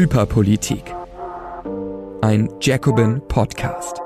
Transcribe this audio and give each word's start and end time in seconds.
Hyperpolitik. 0.00 0.94
Ein 2.22 2.48
Jacobin 2.62 3.20
Podcast. 3.28 4.00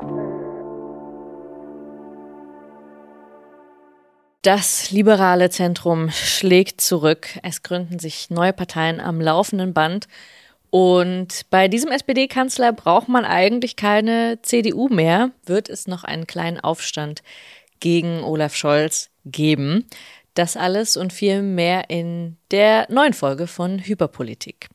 Das 4.42 4.90
liberale 4.90 5.50
Zentrum 5.50 6.10
schlägt 6.10 6.80
zurück. 6.80 7.38
Es 7.44 7.62
gründen 7.62 8.00
sich 8.00 8.28
neue 8.28 8.52
Parteien 8.52 8.98
am 8.98 9.20
laufenden 9.20 9.72
Band. 9.72 10.08
Und 10.70 11.42
bei 11.50 11.68
diesem 11.68 11.92
SPD-Kanzler 11.92 12.72
braucht 12.72 13.08
man 13.08 13.24
eigentlich 13.24 13.76
keine 13.76 14.40
CDU 14.42 14.88
mehr. 14.88 15.30
Wird 15.46 15.68
es 15.68 15.86
noch 15.86 16.02
einen 16.02 16.26
kleinen 16.26 16.58
Aufstand 16.58 17.22
gegen 17.78 18.24
Olaf 18.24 18.56
Scholz 18.56 19.10
geben? 19.24 19.86
Das 20.34 20.56
alles 20.56 20.96
und 20.96 21.12
viel 21.12 21.42
mehr 21.42 21.88
in 21.88 22.36
der 22.50 22.88
neuen 22.90 23.12
Folge 23.12 23.46
von 23.46 23.78
Hyperpolitik. 23.78 24.68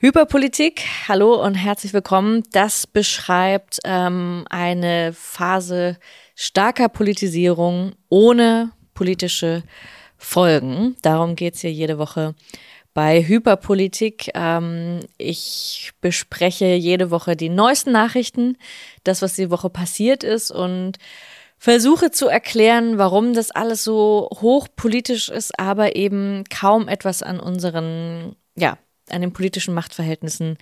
Hyperpolitik, 0.00 0.84
hallo 1.08 1.44
und 1.44 1.56
herzlich 1.56 1.92
willkommen. 1.92 2.44
Das 2.52 2.86
beschreibt 2.86 3.80
ähm, 3.82 4.44
eine 4.48 5.12
Phase 5.12 5.98
starker 6.36 6.88
Politisierung 6.88 7.96
ohne 8.08 8.70
politische 8.94 9.64
Folgen. 10.16 10.94
Darum 11.02 11.34
geht's 11.34 11.62
hier 11.62 11.72
jede 11.72 11.98
Woche 11.98 12.36
bei 12.94 13.26
Hyperpolitik. 13.26 14.30
Ähm, 14.34 15.00
ich 15.16 15.90
bespreche 16.00 16.74
jede 16.74 17.10
Woche 17.10 17.34
die 17.34 17.48
neuesten 17.48 17.90
Nachrichten, 17.90 18.56
das, 19.02 19.20
was 19.20 19.34
die 19.34 19.50
Woche 19.50 19.68
passiert 19.68 20.22
ist 20.22 20.52
und 20.52 20.98
versuche 21.58 22.12
zu 22.12 22.28
erklären, 22.28 22.98
warum 22.98 23.34
das 23.34 23.50
alles 23.50 23.82
so 23.82 24.28
hochpolitisch 24.32 25.28
ist, 25.28 25.58
aber 25.58 25.96
eben 25.96 26.44
kaum 26.44 26.86
etwas 26.86 27.24
an 27.24 27.40
unseren, 27.40 28.36
ja, 28.54 28.78
an 29.12 29.20
den 29.20 29.32
politischen 29.32 29.74
Machtverhältnissen 29.74 30.58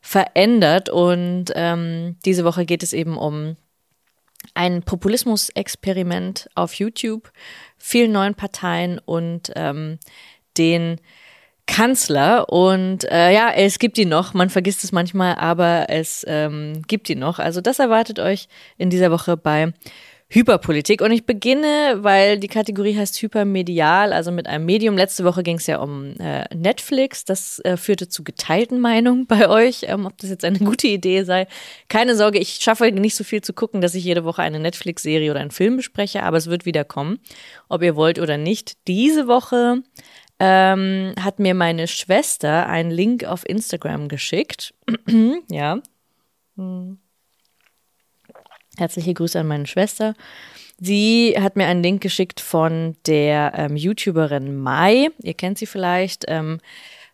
verändert. 0.00 0.88
Und 0.88 1.46
ähm, 1.54 2.16
diese 2.24 2.44
Woche 2.44 2.64
geht 2.64 2.82
es 2.82 2.92
eben 2.92 3.16
um 3.16 3.56
ein 4.54 4.82
Populismus-Experiment 4.82 6.48
auf 6.54 6.74
YouTube, 6.74 7.30
vielen 7.78 8.12
neuen 8.12 8.34
Parteien 8.34 8.98
und 8.98 9.52
ähm, 9.54 9.98
den 10.56 11.00
Kanzler. 11.66 12.48
Und 12.48 13.04
äh, 13.10 13.32
ja, 13.32 13.50
es 13.52 13.78
gibt 13.78 13.96
ihn 13.98 14.08
noch. 14.08 14.34
Man 14.34 14.50
vergisst 14.50 14.82
es 14.82 14.92
manchmal, 14.92 15.36
aber 15.36 15.86
es 15.88 16.24
ähm, 16.28 16.82
gibt 16.88 17.08
ihn 17.08 17.20
noch. 17.20 17.38
Also 17.38 17.60
das 17.60 17.78
erwartet 17.78 18.18
euch 18.18 18.48
in 18.76 18.90
dieser 18.90 19.10
Woche 19.10 19.36
bei 19.36 19.72
Hyperpolitik. 20.32 21.00
Und 21.00 21.10
ich 21.10 21.26
beginne, 21.26 21.98
weil 22.02 22.38
die 22.38 22.46
Kategorie 22.46 22.96
heißt 22.96 23.20
Hypermedial, 23.20 24.12
also 24.12 24.30
mit 24.30 24.46
einem 24.46 24.64
Medium. 24.64 24.96
Letzte 24.96 25.24
Woche 25.24 25.42
ging 25.42 25.56
es 25.56 25.66
ja 25.66 25.78
um 25.80 26.14
äh, 26.20 26.44
Netflix. 26.54 27.24
Das 27.24 27.58
äh, 27.64 27.76
führte 27.76 28.08
zu 28.08 28.22
geteilten 28.22 28.78
Meinungen 28.78 29.26
bei 29.26 29.48
euch, 29.48 29.82
ähm, 29.88 30.06
ob 30.06 30.16
das 30.18 30.30
jetzt 30.30 30.44
eine 30.44 30.60
gute 30.60 30.86
Idee 30.86 31.24
sei. 31.24 31.48
Keine 31.88 32.14
Sorge, 32.14 32.38
ich 32.38 32.60
schaffe 32.60 32.90
nicht 32.92 33.16
so 33.16 33.24
viel 33.24 33.42
zu 33.42 33.52
gucken, 33.52 33.80
dass 33.80 33.96
ich 33.96 34.04
jede 34.04 34.24
Woche 34.24 34.42
eine 34.42 34.60
Netflix-Serie 34.60 35.32
oder 35.32 35.40
einen 35.40 35.50
Film 35.50 35.76
bespreche, 35.76 36.22
aber 36.22 36.36
es 36.36 36.46
wird 36.46 36.64
wieder 36.64 36.84
kommen, 36.84 37.18
ob 37.68 37.82
ihr 37.82 37.96
wollt 37.96 38.20
oder 38.20 38.38
nicht. 38.38 38.86
Diese 38.86 39.26
Woche 39.26 39.82
ähm, 40.38 41.12
hat 41.20 41.40
mir 41.40 41.54
meine 41.54 41.88
Schwester 41.88 42.68
einen 42.68 42.92
Link 42.92 43.24
auf 43.24 43.48
Instagram 43.48 44.06
geschickt. 44.06 44.74
ja. 45.50 45.80
Hm. 46.56 46.98
Herzliche 48.80 49.14
Grüße 49.14 49.38
an 49.38 49.46
meine 49.46 49.66
Schwester. 49.66 50.14
Sie 50.78 51.36
hat 51.38 51.56
mir 51.56 51.66
einen 51.66 51.82
Link 51.82 52.02
geschickt 52.02 52.40
von 52.40 52.96
der 53.06 53.52
ähm, 53.54 53.76
YouTuberin 53.76 54.56
Mai. 54.56 55.08
Ihr 55.22 55.34
kennt 55.34 55.58
sie 55.58 55.66
vielleicht. 55.66 56.24
Ähm, 56.28 56.60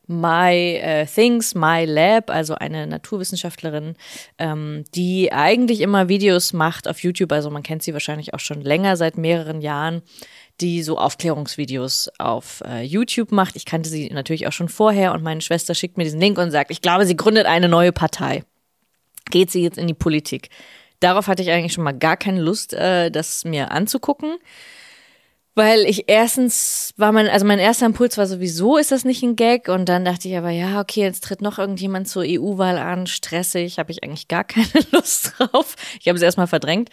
My 0.07 0.77
äh, 0.77 1.05
Things, 1.05 1.57
My 1.57 1.85
Lab, 1.85 2.31
also 2.31 2.55
eine 2.55 2.87
Naturwissenschaftlerin, 2.87 3.97
ähm, 4.39 4.85
die 4.95 5.33
eigentlich 5.33 5.81
immer 5.81 6.09
Videos 6.09 6.53
macht 6.53 6.87
auf 6.87 7.01
YouTube. 7.01 7.33
Also 7.33 7.51
man 7.51 7.65
kennt 7.65 7.83
sie 7.83 7.93
wahrscheinlich 7.93 8.33
auch 8.33 8.39
schon 8.39 8.61
länger, 8.61 8.97
seit 8.97 9.19
mehreren 9.19 9.61
Jahren, 9.61 10.03
die 10.61 10.85
so 10.85 10.97
Aufklärungsvideos 10.97 12.11
auf 12.19 12.63
äh, 12.65 12.83
YouTube 12.83 13.33
macht. 13.33 13.57
Ich 13.57 13.65
kannte 13.65 13.91
sie 13.91 14.09
natürlich 14.11 14.47
auch 14.47 14.53
schon 14.53 14.69
vorher 14.69 15.13
und 15.13 15.25
meine 15.25 15.41
Schwester 15.41 15.75
schickt 15.75 15.99
mir 15.99 16.05
diesen 16.05 16.21
Link 16.21 16.39
und 16.39 16.53
sagt, 16.53 16.71
ich 16.71 16.83
glaube, 16.83 17.05
sie 17.05 17.17
gründet 17.17 17.47
eine 17.47 17.69
neue 17.69 17.91
Partei. 17.91 18.45
Geht 19.33 19.51
sie 19.51 19.63
jetzt 19.63 19.77
in 19.77 19.89
die 19.89 19.95
Politik? 19.95 20.51
Darauf 21.01 21.27
hatte 21.29 21.43
ich 21.43 21.51
eigentlich 21.51 21.73
schon 21.73 21.85
mal 21.85 21.93
gar 21.93 22.17
keine 22.17 22.41
Lust, 22.41 22.73
äh, 22.75 23.11
das 23.11 23.45
mir 23.45 23.71
anzugucken. 23.71 24.37
Weil 25.55 25.87
ich 25.87 26.05
erstens 26.09 26.93
war 26.99 27.13
mein, 27.13 27.29
also 27.29 27.47
mein 27.47 27.59
erster 27.59 27.87
Impuls 27.87 28.19
war 28.19 28.27
sowieso, 28.27 28.77
ist 28.77 28.93
das 28.93 29.07
nicht 29.07 29.23
ein 29.23 29.37
Gag? 29.37 29.69
Und 29.69 29.89
dann 29.89 30.05
dachte 30.05 30.29
ich 30.29 30.37
aber, 30.37 30.51
ja, 30.51 30.81
okay, 30.81 31.01
jetzt 31.01 31.25
tritt 31.25 31.41
noch 31.41 31.59
irgendjemand 31.59 32.09
zur 32.09 32.25
EU-Wahl 32.27 32.77
an, 32.77 33.07
stressig, 33.07 33.79
habe 33.79 33.91
ich 33.91 34.05
eigentlich 34.05 34.29
gar 34.29 34.45
keine 34.45 34.67
Lust 34.93 35.33
drauf. 35.39 35.77
Ich 35.99 36.09
habe 36.09 36.17
es 36.17 36.23
erstmal 36.23 36.47
verdrängt. 36.47 36.91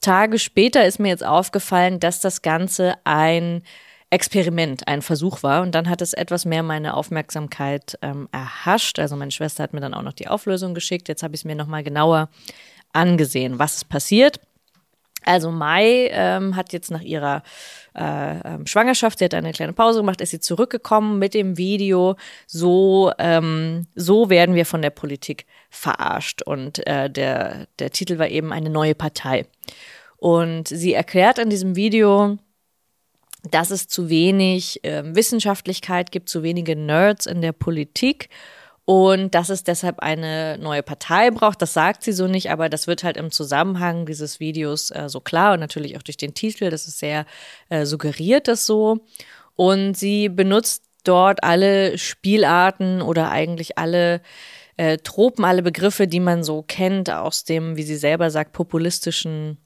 Tage 0.00 0.38
später 0.38 0.86
ist 0.86 1.00
mir 1.00 1.10
jetzt 1.10 1.24
aufgefallen, 1.24 2.00
dass 2.00 2.20
das 2.20 2.40
Ganze 2.40 2.94
ein 3.04 3.62
Experiment, 4.08 4.88
ein 4.88 5.02
Versuch 5.02 5.42
war. 5.42 5.60
Und 5.60 5.74
dann 5.74 5.88
hat 5.90 6.00
es 6.00 6.14
etwas 6.14 6.46
mehr 6.46 6.62
meine 6.62 6.94
Aufmerksamkeit 6.94 7.98
ähm, 8.00 8.26
erhascht. 8.32 8.98
Also 8.98 9.16
meine 9.16 9.30
Schwester 9.30 9.62
hat 9.62 9.74
mir 9.74 9.80
dann 9.80 9.94
auch 9.94 10.02
noch 10.02 10.12
die 10.12 10.28
Auflösung 10.28 10.72
geschickt. 10.72 11.08
Jetzt 11.08 11.22
habe 11.22 11.34
ich 11.34 11.42
es 11.42 11.44
mir 11.44 11.56
nochmal 11.56 11.82
genauer 11.82 12.30
angesehen, 12.92 13.58
was 13.58 13.76
ist 13.76 13.88
passiert. 13.88 14.40
Also 15.24 15.50
Mai 15.50 16.08
ähm, 16.12 16.56
hat 16.56 16.72
jetzt 16.72 16.90
nach 16.90 17.00
ihrer 17.00 17.42
äh, 17.94 18.54
ähm, 18.54 18.66
Schwangerschaft, 18.66 19.18
sie 19.18 19.24
hat 19.24 19.34
eine 19.34 19.52
kleine 19.52 19.72
Pause 19.72 20.00
gemacht, 20.00 20.20
ist 20.20 20.30
sie 20.30 20.40
zurückgekommen 20.40 21.18
mit 21.18 21.34
dem 21.34 21.56
Video, 21.56 22.16
so, 22.46 23.12
ähm, 23.18 23.86
so 23.94 24.30
werden 24.30 24.54
wir 24.54 24.66
von 24.66 24.82
der 24.82 24.90
Politik 24.90 25.46
verarscht. 25.70 26.42
Und 26.42 26.84
äh, 26.86 27.08
der, 27.08 27.68
der 27.78 27.90
Titel 27.90 28.18
war 28.18 28.28
eben 28.28 28.52
eine 28.52 28.70
neue 28.70 28.94
Partei. 28.94 29.46
Und 30.16 30.68
sie 30.68 30.94
erklärt 30.94 31.38
in 31.38 31.50
diesem 31.50 31.76
Video, 31.76 32.38
dass 33.50 33.70
es 33.70 33.88
zu 33.88 34.08
wenig 34.08 34.84
äh, 34.84 35.02
Wissenschaftlichkeit 35.04 36.12
gibt, 36.12 36.28
zu 36.28 36.42
wenige 36.42 36.76
Nerds 36.76 37.26
in 37.26 37.42
der 37.42 37.52
Politik 37.52 38.28
und 38.84 39.34
dass 39.34 39.48
es 39.48 39.64
deshalb 39.64 40.00
eine 40.00 40.58
neue 40.58 40.82
Partei 40.82 41.30
braucht. 41.30 41.62
Das 41.62 41.72
sagt 41.72 42.02
sie 42.02 42.12
so 42.12 42.26
nicht, 42.26 42.50
aber 42.50 42.68
das 42.68 42.86
wird 42.86 43.04
halt 43.04 43.16
im 43.16 43.30
Zusammenhang 43.30 44.06
dieses 44.06 44.40
Videos 44.40 44.90
äh, 44.90 45.08
so 45.08 45.20
klar 45.20 45.54
und 45.54 45.60
natürlich 45.60 45.96
auch 45.96 46.02
durch 46.02 46.16
den 46.16 46.34
Titel, 46.34 46.70
das 46.70 46.88
ist 46.88 46.98
sehr 46.98 47.26
äh, 47.68 47.86
suggeriert 47.86 48.48
das 48.48 48.66
so. 48.66 48.98
Und 49.54 49.96
sie 49.96 50.28
benutzt 50.28 50.84
dort 51.04 51.44
alle 51.44 51.98
Spielarten 51.98 53.02
oder 53.02 53.30
eigentlich 53.30 53.78
alle 53.78 54.22
äh, 54.76 54.98
Tropen, 54.98 55.44
alle 55.44 55.62
Begriffe, 55.62 56.06
die 56.08 56.20
man 56.20 56.42
so 56.42 56.62
kennt 56.62 57.10
aus 57.10 57.44
dem, 57.44 57.76
wie 57.76 57.82
sie 57.82 57.96
selber 57.96 58.30
sagt, 58.30 58.52
populistischen 58.52 59.58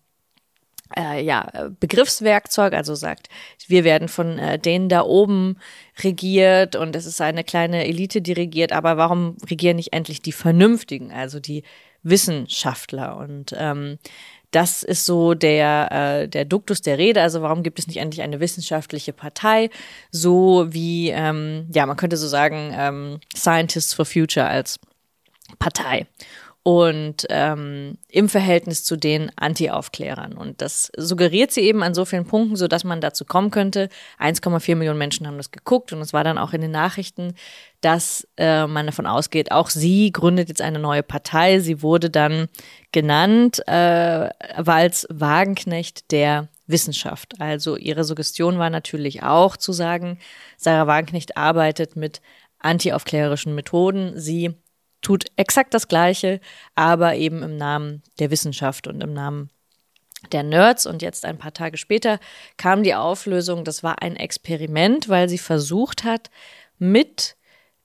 äh, 0.96 1.22
ja, 1.22 1.50
Begriffswerkzeug, 1.80 2.72
also 2.72 2.94
sagt, 2.94 3.28
wir 3.66 3.84
werden 3.84 4.08
von 4.08 4.38
äh, 4.38 4.58
denen 4.58 4.88
da 4.88 5.02
oben 5.02 5.58
regiert 6.02 6.76
und 6.76 6.94
es 6.94 7.06
ist 7.06 7.20
eine 7.20 7.44
kleine 7.44 7.86
Elite, 7.86 8.20
die 8.20 8.32
regiert, 8.32 8.72
aber 8.72 8.96
warum 8.96 9.36
regieren 9.48 9.76
nicht 9.76 9.92
endlich 9.92 10.22
die 10.22 10.32
Vernünftigen, 10.32 11.12
also 11.12 11.40
die 11.40 11.62
Wissenschaftler? 12.02 13.16
Und 13.16 13.54
ähm, 13.56 13.98
das 14.50 14.82
ist 14.82 15.04
so 15.04 15.34
der, 15.34 15.90
äh, 15.90 16.28
der 16.28 16.44
Duktus 16.44 16.80
der 16.80 16.98
Rede. 16.98 17.20
Also 17.20 17.42
warum 17.42 17.62
gibt 17.62 17.78
es 17.78 17.86
nicht 17.88 17.98
endlich 17.98 18.22
eine 18.22 18.40
wissenschaftliche 18.40 19.12
Partei, 19.12 19.70
so 20.10 20.66
wie, 20.70 21.10
ähm, 21.10 21.68
ja, 21.74 21.84
man 21.86 21.96
könnte 21.96 22.16
so 22.16 22.28
sagen, 22.28 22.72
ähm, 22.74 23.20
Scientists 23.36 23.92
for 23.92 24.04
Future 24.04 24.46
als 24.46 24.78
Partei 25.58 26.06
und 26.66 27.28
ähm, 27.30 27.96
im 28.08 28.28
Verhältnis 28.28 28.82
zu 28.82 28.96
den 28.96 29.30
Anti-Aufklärern. 29.36 30.32
Und 30.32 30.60
das 30.60 30.90
suggeriert 30.96 31.52
sie 31.52 31.60
eben 31.60 31.84
an 31.84 31.94
so 31.94 32.04
vielen 32.04 32.26
Punkten, 32.26 32.56
so 32.56 32.66
dass 32.66 32.82
man 32.82 33.00
dazu 33.00 33.24
kommen 33.24 33.52
könnte. 33.52 33.88
1,4 34.18 34.74
Millionen 34.74 34.98
Menschen 34.98 35.28
haben 35.28 35.36
das 35.36 35.52
geguckt 35.52 35.92
und 35.92 36.00
es 36.00 36.12
war 36.12 36.24
dann 36.24 36.38
auch 36.38 36.52
in 36.54 36.62
den 36.62 36.72
Nachrichten, 36.72 37.34
dass 37.82 38.26
äh, 38.36 38.66
man 38.66 38.86
davon 38.86 39.06
ausgeht, 39.06 39.52
auch 39.52 39.70
sie 39.70 40.10
gründet 40.10 40.48
jetzt 40.48 40.60
eine 40.60 40.80
neue 40.80 41.04
Partei. 41.04 41.60
Sie 41.60 41.82
wurde 41.82 42.10
dann 42.10 42.48
genannt 42.90 43.62
äh, 43.68 44.28
als 44.66 45.06
Wagenknecht 45.08 46.10
der 46.10 46.48
Wissenschaft. 46.66 47.40
Also 47.40 47.76
ihre 47.76 48.02
Suggestion 48.02 48.58
war 48.58 48.70
natürlich 48.70 49.22
auch 49.22 49.56
zu 49.56 49.70
sagen, 49.70 50.18
Sarah 50.56 50.88
Wagenknecht 50.88 51.36
arbeitet 51.36 51.94
mit 51.94 52.20
anti-aufklärerischen 52.58 53.54
Methoden. 53.54 54.14
Sie 54.16 54.56
tut 55.06 55.26
exakt 55.36 55.72
das 55.72 55.86
Gleiche, 55.86 56.40
aber 56.74 57.14
eben 57.14 57.44
im 57.44 57.56
Namen 57.56 58.02
der 58.18 58.32
Wissenschaft 58.32 58.88
und 58.88 59.00
im 59.04 59.12
Namen 59.12 59.50
der 60.32 60.42
Nerds. 60.42 60.84
Und 60.84 61.00
jetzt 61.00 61.24
ein 61.24 61.38
paar 61.38 61.52
Tage 61.52 61.76
später 61.76 62.18
kam 62.56 62.82
die 62.82 62.96
Auflösung, 62.96 63.62
das 63.62 63.84
war 63.84 64.02
ein 64.02 64.16
Experiment, 64.16 65.08
weil 65.08 65.28
sie 65.28 65.38
versucht 65.38 66.02
hat, 66.02 66.30
mit 66.78 67.36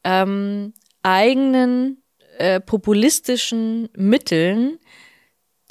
ähm, 0.03 0.73
eigenen 1.03 2.01
äh, 2.39 2.59
populistischen 2.59 3.89
Mitteln 3.95 4.79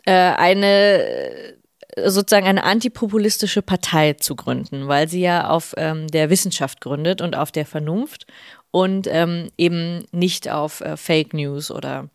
äh, 0.04 0.12
eine 0.12 1.58
sozusagen 2.06 2.46
eine 2.46 2.62
antipopulistische 2.62 3.62
Partei 3.62 4.12
zu 4.12 4.36
gründen, 4.36 4.86
weil 4.86 5.08
sie 5.08 5.22
ja 5.22 5.48
auf 5.48 5.74
ähm, 5.76 6.06
der 6.06 6.30
Wissenschaft 6.30 6.80
gründet 6.80 7.20
und 7.20 7.34
auf 7.34 7.50
der 7.50 7.66
Vernunft 7.66 8.26
und 8.70 9.06
ähm, 9.08 9.48
eben 9.58 10.04
nicht 10.12 10.50
auf 10.50 10.80
äh, 10.80 10.96
Fake 10.96 11.34
News 11.34 11.70
oder 11.70 12.08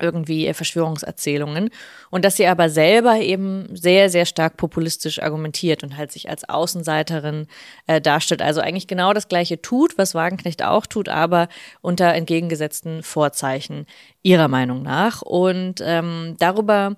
irgendwie 0.00 0.46
äh, 0.46 0.54
Verschwörungserzählungen 0.54 1.70
und 2.10 2.24
dass 2.24 2.36
sie 2.36 2.46
aber 2.46 2.70
selber 2.70 3.16
eben 3.16 3.68
sehr, 3.76 4.08
sehr 4.08 4.24
stark 4.24 4.56
populistisch 4.56 5.20
argumentiert 5.20 5.82
und 5.82 5.96
halt 5.96 6.12
sich 6.12 6.30
als 6.30 6.48
Außenseiterin 6.48 7.46
äh, 7.86 8.00
darstellt. 8.00 8.40
Also 8.42 8.60
eigentlich 8.60 8.86
genau 8.86 9.12
das 9.12 9.28
Gleiche 9.28 9.60
tut, 9.60 9.98
was 9.98 10.14
Wagenknecht 10.14 10.62
auch 10.62 10.86
tut, 10.86 11.08
aber 11.08 11.48
unter 11.82 12.14
entgegengesetzten 12.14 13.02
Vorzeichen 13.02 13.86
ihrer 14.22 14.48
Meinung 14.48 14.82
nach. 14.82 15.20
Und 15.22 15.82
ähm, 15.84 16.36
darüber 16.38 16.96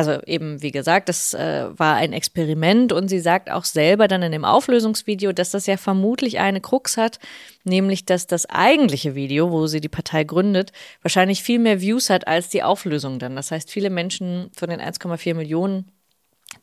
also 0.00 0.22
eben, 0.24 0.62
wie 0.62 0.70
gesagt, 0.70 1.10
das 1.10 1.34
äh, 1.34 1.66
war 1.76 1.96
ein 1.96 2.14
Experiment 2.14 2.90
und 2.90 3.08
sie 3.08 3.20
sagt 3.20 3.50
auch 3.50 3.66
selber 3.66 4.08
dann 4.08 4.22
in 4.22 4.32
dem 4.32 4.46
Auflösungsvideo, 4.46 5.32
dass 5.32 5.50
das 5.50 5.66
ja 5.66 5.76
vermutlich 5.76 6.38
eine 6.38 6.62
Krux 6.62 6.96
hat, 6.96 7.18
nämlich 7.64 8.06
dass 8.06 8.26
das 8.26 8.46
eigentliche 8.46 9.14
Video, 9.14 9.50
wo 9.50 9.66
sie 9.66 9.82
die 9.82 9.90
Partei 9.90 10.24
gründet, 10.24 10.72
wahrscheinlich 11.02 11.42
viel 11.42 11.58
mehr 11.58 11.82
Views 11.82 12.08
hat 12.08 12.26
als 12.26 12.48
die 12.48 12.62
Auflösung 12.62 13.18
dann. 13.18 13.36
Das 13.36 13.50
heißt, 13.50 13.70
viele 13.70 13.90
Menschen 13.90 14.50
von 14.56 14.70
den 14.70 14.80
1,4 14.80 15.34
Millionen 15.34 15.92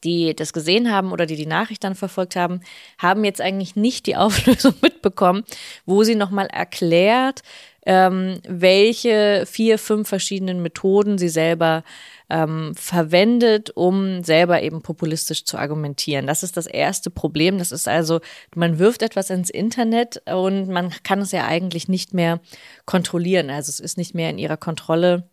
die 0.03 0.35
das 0.35 0.51
gesehen 0.51 0.91
haben 0.91 1.13
oder 1.13 1.25
die 1.25 1.37
die 1.37 1.45
Nachricht 1.45 1.81
dann 1.85 1.95
verfolgt 1.95 2.35
haben, 2.35 2.59
haben 2.97 3.23
jetzt 3.23 3.39
eigentlich 3.39 3.77
nicht 3.77 4.05
die 4.05 4.15
Auflösung 4.17 4.73
mitbekommen, 4.81 5.45
wo 5.85 6.03
sie 6.03 6.15
nochmal 6.15 6.47
erklärt, 6.47 7.41
ähm, 7.87 8.41
welche 8.45 9.45
vier, 9.45 9.79
fünf 9.79 10.09
verschiedenen 10.09 10.61
Methoden 10.61 11.17
sie 11.17 11.29
selber 11.29 11.85
ähm, 12.29 12.75
verwendet, 12.75 13.69
um 13.75 14.25
selber 14.25 14.61
eben 14.61 14.81
populistisch 14.81 15.45
zu 15.45 15.57
argumentieren. 15.57 16.27
Das 16.27 16.43
ist 16.43 16.57
das 16.57 16.67
erste 16.67 17.09
Problem. 17.09 17.57
Das 17.57 17.71
ist 17.71 17.87
also, 17.87 18.19
man 18.53 18.77
wirft 18.77 19.03
etwas 19.03 19.29
ins 19.29 19.49
Internet 19.49 20.21
und 20.25 20.67
man 20.67 20.93
kann 21.03 21.21
es 21.21 21.31
ja 21.31 21.47
eigentlich 21.47 21.87
nicht 21.87 22.13
mehr 22.13 22.41
kontrollieren. 22.85 23.49
Also 23.49 23.69
es 23.69 23.79
ist 23.79 23.97
nicht 23.97 24.13
mehr 24.13 24.31
in 24.31 24.37
ihrer 24.37 24.57
Kontrolle. 24.57 25.29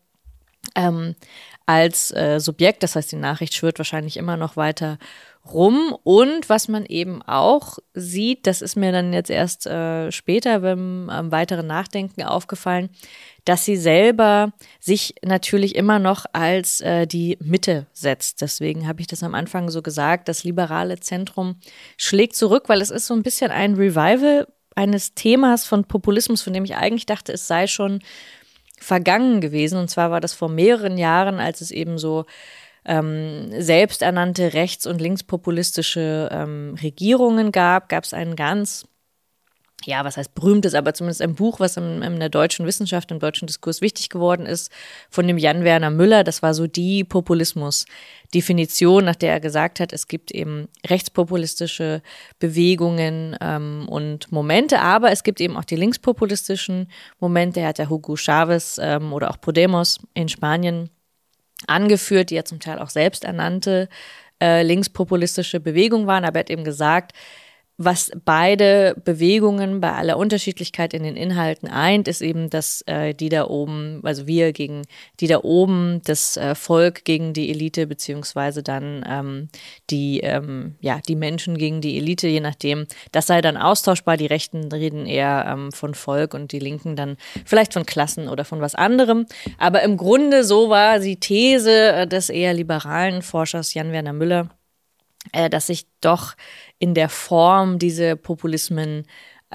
Ähm, 0.77 1.17
als 1.67 2.13
äh, 2.13 2.39
Subjekt, 2.39 2.85
das 2.85 2.95
heißt, 2.95 3.11
die 3.11 3.17
Nachricht 3.17 3.55
schwirrt 3.55 3.79
wahrscheinlich 3.79 4.17
immer 4.17 4.37
noch 4.37 4.57
weiter 4.57 4.99
rum. 5.53 5.97
Und 6.03 6.49
was 6.49 6.69
man 6.69 6.87
eben 6.87 7.23
auch 7.23 7.79
sieht, 7.93 8.47
das 8.47 8.63
ist 8.63 8.77
mir 8.77 8.93
dann 8.93 9.13
jetzt 9.13 9.31
erst 9.31 9.67
äh, 9.67 10.11
später 10.11 10.61
beim 10.61 11.09
äh, 11.09 11.31
weiteren 11.31 11.67
Nachdenken 11.67 12.23
aufgefallen, 12.23 12.91
dass 13.45 13.65
sie 13.65 13.77
selber 13.77 14.53
sich 14.81 15.17
natürlich 15.23 15.75
immer 15.75 15.99
noch 15.99 16.25
als 16.33 16.81
äh, 16.81 17.07
die 17.07 17.37
Mitte 17.41 17.87
setzt. 17.93 18.41
Deswegen 18.41 18.89
habe 18.89 19.01
ich 19.01 19.07
das 19.07 19.23
am 19.23 19.35
Anfang 19.35 19.71
so 19.71 19.83
gesagt, 19.83 20.29
das 20.29 20.45
liberale 20.45 20.99
Zentrum 21.01 21.57
schlägt 21.97 22.37
zurück, 22.37 22.65
weil 22.69 22.81
es 22.81 22.91
ist 22.91 23.07
so 23.07 23.15
ein 23.15 23.23
bisschen 23.23 23.51
ein 23.51 23.75
Revival 23.75 24.47
eines 24.75 25.15
Themas 25.15 25.67
von 25.67 25.85
Populismus, 25.85 26.43
von 26.43 26.53
dem 26.53 26.65
ich 26.65 26.75
eigentlich 26.75 27.07
dachte, 27.07 27.33
es 27.33 27.47
sei 27.47 27.67
schon 27.67 28.01
vergangen 28.79 29.41
gewesen. 29.41 29.79
Und 29.79 29.89
zwar 29.89 30.11
war 30.11 30.21
das 30.21 30.35
vor 30.35 30.49
mehreren 30.49 30.99
Jahren, 30.99 31.39
als 31.39 31.61
es 31.61 31.71
eben 31.71 31.99
so 31.99 32.25
ähm, 32.85 33.49
selbsternannte 33.61 34.55
rechts- 34.55 34.87
und 34.87 35.01
linkspopulistische 35.01 36.29
ähm, 36.33 36.77
Regierungen 36.83 37.53
gab, 37.53 37.89
gab 37.89 38.05
es 38.05 38.15
einen 38.15 38.37
ganz 38.37 38.87
ja, 39.87 40.05
was 40.05 40.17
heißt 40.17 40.35
berühmtes, 40.35 40.75
aber 40.75 40.95
zumindest 40.95 41.23
ein 41.23 41.35
Buch, 41.35 41.61
was 41.61 41.77
in, 41.77 42.03
in, 42.03 42.19
der 42.19 42.29
deutschen 42.29 42.67
Wissenschaft, 42.67 43.11
im 43.11 43.19
deutschen 43.19 43.47
Diskurs 43.47 43.81
wichtig 43.81 44.09
geworden 44.09 44.47
ist, 44.47 44.71
von 45.11 45.27
dem 45.27 45.39
Jan 45.39 45.65
Werner 45.65 45.91
Müller. 45.91 46.25
Das 46.25 46.43
war 46.43 46.55
so 46.55 46.67
die 46.67 47.05
Populismus-Definition, 47.05 49.05
nach 49.05 49.17
der 49.17 49.33
er 49.33 49.41
gesagt 49.41 49.81
hat, 49.81 49.93
es 49.93 50.09
gibt 50.09 50.31
eben 50.31 50.69
rechtspopulistische 50.87 52.03
Bewegungen 52.39 53.37
ähm, 53.41 53.87
und 53.89 54.33
Momente, 54.33 54.81
aber 54.81 55.11
es 55.11 55.23
gibt 55.23 55.41
eben 55.41 55.57
auch 55.57 55.65
die 55.65 55.77
linkspopulistischen 55.77 56.91
Momente. 57.21 57.61
Er 57.61 57.69
hat 57.69 57.79
ja 57.79 57.89
Hugo 57.89 58.17
Chavez 58.17 58.79
ähm, 58.81 59.13
oder 59.13 59.31
auch 59.31 59.41
Podemos 59.41 59.99
in 60.15 60.29
Spanien 60.29 60.91
angeführt, 61.67 62.31
die 62.31 62.37
ja 62.37 62.45
zum 62.45 62.61
Teil 62.61 62.79
auch 62.79 62.91
selbsternannte 62.91 63.89
äh, 64.41 64.63
linkspopulistische 64.63 65.61
Bewegung 65.61 66.07
waren, 66.07 66.25
aber 66.25 66.37
er 66.37 66.41
hat 66.41 66.51
eben 66.51 66.65
gesagt, 66.65 67.13
was 67.77 68.13
beide 68.25 68.95
Bewegungen 69.05 69.81
bei 69.81 69.93
aller 69.93 70.17
Unterschiedlichkeit 70.17 70.95
in 70.95 71.03
den 71.03 71.17
Inhalten 71.17 71.69
eint, 71.69 72.07
ist 72.07 72.23
eben, 72.23 72.49
dass 72.49 72.83
äh, 72.83 73.15
die 73.15 73.29
da 73.29 73.49
oben, 73.49 74.01
also 74.05 74.29
wir 74.29 74.53
gegen 74.53 74.83
die 75.19 75.27
da 75.27 75.41
oben, 75.43 76.01
das 76.05 76.37
äh, 76.37 76.55
Volk 76.55 77.05
gegen 77.05 77.33
die 77.33 77.51
Elite, 77.51 77.89
beziehungsweise 77.89 78.63
dann 78.63 79.05
ähm, 79.09 79.49
die, 79.91 80.21
ähm, 80.21 80.77
ja, 80.81 81.01
die 81.09 81.17
Menschen 81.17 81.59
gegen 81.59 81.81
die 81.81 81.97
Elite, 81.97 82.29
je 82.29 82.41
nachdem, 82.41 82.87
das 83.11 83.27
sei 83.27 83.41
dann 83.41 83.57
austauschbar. 83.57 84.17
Die 84.17 84.27
Rechten 84.27 84.71
reden 84.73 85.07
eher 85.07 85.45
ähm, 85.49 85.73
von 85.73 85.95
Volk 85.95 86.35
und 86.35 86.53
die 86.53 86.61
Linken 86.61 86.95
dann 86.95 87.17
vielleicht 87.45 87.73
von 87.73 87.87
Klassen 87.87 88.29
oder 88.29 88.45
von 88.45 88.61
was 88.61 88.77
anderem. 88.77 89.27
Aber 89.59 89.83
im 89.83 89.97
Grunde 89.97 90.45
so 90.45 90.71
war 90.71 91.01
die 91.01 91.19
These 91.19 91.93
äh, 91.93 92.07
des 92.07 92.29
eher 92.29 92.55
liberalen 92.55 93.23
Forschers 93.23 93.75
Jan 93.75 93.91
Werner 93.91 94.13
Müller, 94.13 94.49
äh, 95.33 95.51
dass 95.51 95.69
sich 95.69 95.87
doch 96.01 96.35
in 96.79 96.95
der 96.95 97.09
Form 97.09 97.79
diese 97.79 98.17
Populismen 98.17 99.05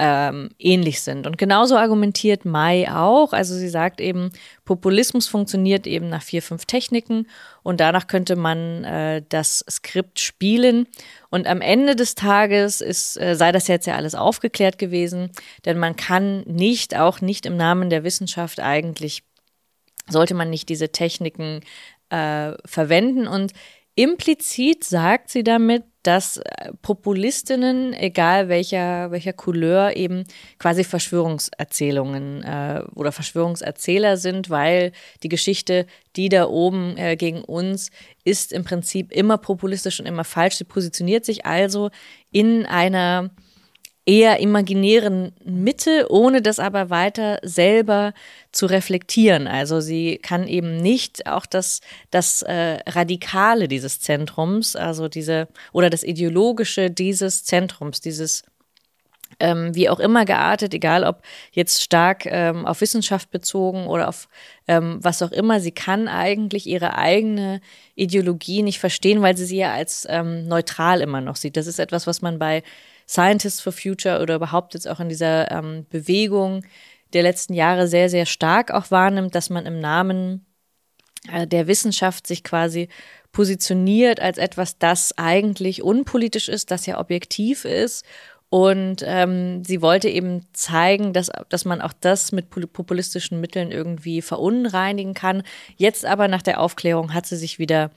ähm, 0.02 0.50
ähnlich 0.58 1.02
sind. 1.02 1.28
Und 1.28 1.38
genauso 1.38 1.76
argumentiert 1.76 2.46
Mai 2.46 2.90
auch. 2.90 3.34
Also 3.34 3.54
sie 3.54 3.68
sagt 3.68 4.00
eben, 4.00 4.30
Populismus 4.64 5.28
funktioniert 5.28 5.86
eben 5.86 6.08
nach 6.08 6.24
vier, 6.24 6.42
fünf 6.42 6.66
Techniken 6.66 7.28
und 7.64 7.82
danach 7.82 8.08
könnte 8.08 8.38
man 8.38 8.86
äh, 8.86 9.22
das 9.28 9.66
Skript 9.70 10.20
spielen. 10.20 10.88
Und 11.30 11.48
am 11.48 11.60
Ende 11.60 11.98
des 11.98 12.16
Tages 12.16 12.80
ist, 12.80 13.20
äh, 13.20 13.36
sei 13.36 13.52
das 13.52 13.68
jetzt 13.68 13.88
ja 13.88 13.96
alles 13.96 14.16
aufgeklärt 14.16 14.78
gewesen, 14.78 15.32
denn 15.66 15.78
man 15.78 15.98
kann 15.98 16.44
nicht, 16.44 16.96
auch 16.96 17.20
nicht 17.20 17.46
im 17.46 17.58
Namen 17.58 17.90
der 17.90 18.06
Wissenschaft 18.06 18.62
eigentlich, 18.62 19.24
sollte 20.08 20.34
man 20.34 20.50
nicht 20.50 20.70
diese 20.70 20.94
Techniken 20.94 21.60
äh, 22.10 22.54
verwenden. 22.64 23.28
Und 23.28 23.52
implizit 24.00 24.86
sagt 24.86 25.30
sie 25.30 25.44
damit, 25.44 25.84
dass 26.04 26.38
äh, 26.38 26.72
Populistinnen, 26.82 27.94
egal 27.94 28.48
welcher, 28.48 29.12
welcher 29.12 29.34
Couleur, 29.34 29.98
eben 29.98 30.24
quasi 30.58 30.86
Verschwörungserzählungen 30.86 32.42
äh, 32.42 32.84
oder 32.96 33.12
Verschwörungserzähler 33.12 34.16
sind, 34.16 34.50
weil 34.50 34.94
die 35.22 35.28
Geschichte, 35.28 35.86
die 36.16 36.30
da 36.30 36.48
oben 36.48 36.96
äh, 36.96 37.18
gegen 37.18 37.44
uns, 37.44 37.92
ist 38.24 38.54
im 38.54 38.64
Prinzip 38.64 39.12
immer 39.12 39.38
populistisch 39.38 40.00
und 40.00 40.06
immer 40.06 40.24
falsch. 40.24 40.56
Sie 40.56 40.64
positioniert 40.64 41.26
sich 41.26 41.46
also 41.46 41.90
in 42.32 42.66
einer 42.66 43.32
eher 44.06 44.40
imaginären 44.40 45.34
Mitte, 45.44 46.08
ohne 46.10 46.42
das 46.42 46.60
aber 46.60 46.90
weiter 46.90 47.40
selber 47.44 48.14
zu 48.52 48.66
reflektieren. 48.66 49.48
Also 49.48 49.82
sie 49.82 50.18
kann 50.18 50.48
eben 50.48 50.78
nicht 50.78 51.28
auch 51.28 51.46
das, 51.46 51.82
das 52.10 52.42
äh, 52.42 52.80
Radikale 52.88 53.68
dieses 53.68 54.00
Zentrums, 54.00 54.76
also 54.76 55.08
diese, 55.08 55.48
oder 55.74 55.90
das 55.90 56.04
Ideologische 56.04 56.90
dieses 56.90 57.44
Zentrums, 57.44 58.02
dieses 58.02 58.44
ähm, 59.40 59.76
wie 59.76 59.90
auch 59.90 60.00
immer 60.00 60.26
geartet, 60.26 60.74
egal 60.74 61.04
ob 61.04 61.22
jetzt 61.52 61.82
stark 61.82 62.26
ähm, 62.26 62.66
auf 62.66 62.82
Wissenschaft 62.82 63.32
bezogen 63.32 63.88
oder 63.88 64.08
auf 64.10 64.28
ähm, 64.68 64.98
was 65.02 65.22
auch 65.22 65.32
immer, 65.32 65.60
sie 65.60 65.72
kann 65.72 66.08
eigentlich 66.08 66.68
ihre 66.68 66.98
eigene 66.98 67.62
Ideologie 67.96 68.64
nicht 68.64 68.80
verstehen, 68.80 69.22
weil 69.22 69.38
sie 69.38 69.46
sie 69.46 69.58
ja 69.58 69.74
als 69.74 70.06
ähm, 70.10 70.48
neutral 70.48 71.02
immer 71.02 71.22
noch 71.22 71.36
sieht. 71.36 71.58
Das 71.58 71.68
ist 71.68 71.80
etwas, 71.80 72.08
was 72.08 72.22
man 72.22 72.40
bei 72.40 72.64
Scientists 73.10 73.60
for 73.60 73.74
Future 73.74 74.22
oder 74.22 74.36
überhaupt 74.36 74.76
jetzt 74.76 74.88
auch 74.88 75.00
in 75.00 75.10
dieser 75.10 75.50
ähm, 75.52 75.88
Bewegung 75.90 76.64
der 77.14 77.24
letzten 77.24 77.56
Jahre 77.56 77.88
sehr, 77.88 78.08
sehr 78.08 78.28
stark 78.28 78.70
auch 78.70 78.92
wahrnimmt, 78.92 79.34
dass 79.34 79.50
man 79.50 79.66
im 79.66 79.80
Namen 79.80 80.46
äh, 81.32 81.48
der 81.48 81.66
Wissenschaft 81.66 82.28
sich 82.28 82.44
quasi 82.44 82.88
positioniert 83.32 84.20
als 84.20 84.38
etwas, 84.38 84.78
das 84.78 85.18
eigentlich 85.18 85.82
unpolitisch 85.82 86.50
ist, 86.50 86.70
das 86.70 86.86
ja 86.86 87.00
objektiv 87.00 87.66
ist. 87.66 88.06
Und 88.52 89.04
ähm, 89.06 89.64
sie 89.64 89.82
wollte 89.82 90.10
eben 90.10 90.46
zeigen, 90.54 91.14
dass, 91.14 91.32
dass 91.50 91.66
man 91.66 91.82
auch 91.82 91.94
das 91.94 92.32
mit 92.32 92.50
populistischen 92.50 93.40
Mitteln 93.40 93.72
irgendwie 93.72 94.24
verunreinigen 94.24 95.14
kann. 95.14 95.44
Jetzt 95.78 96.06
aber 96.06 96.28
nach 96.28 96.42
der 96.42 96.60
Aufklärung 96.60 97.14
hat 97.14 97.28
sie 97.28 97.38
sich 97.38 97.60
wieder 97.60 97.92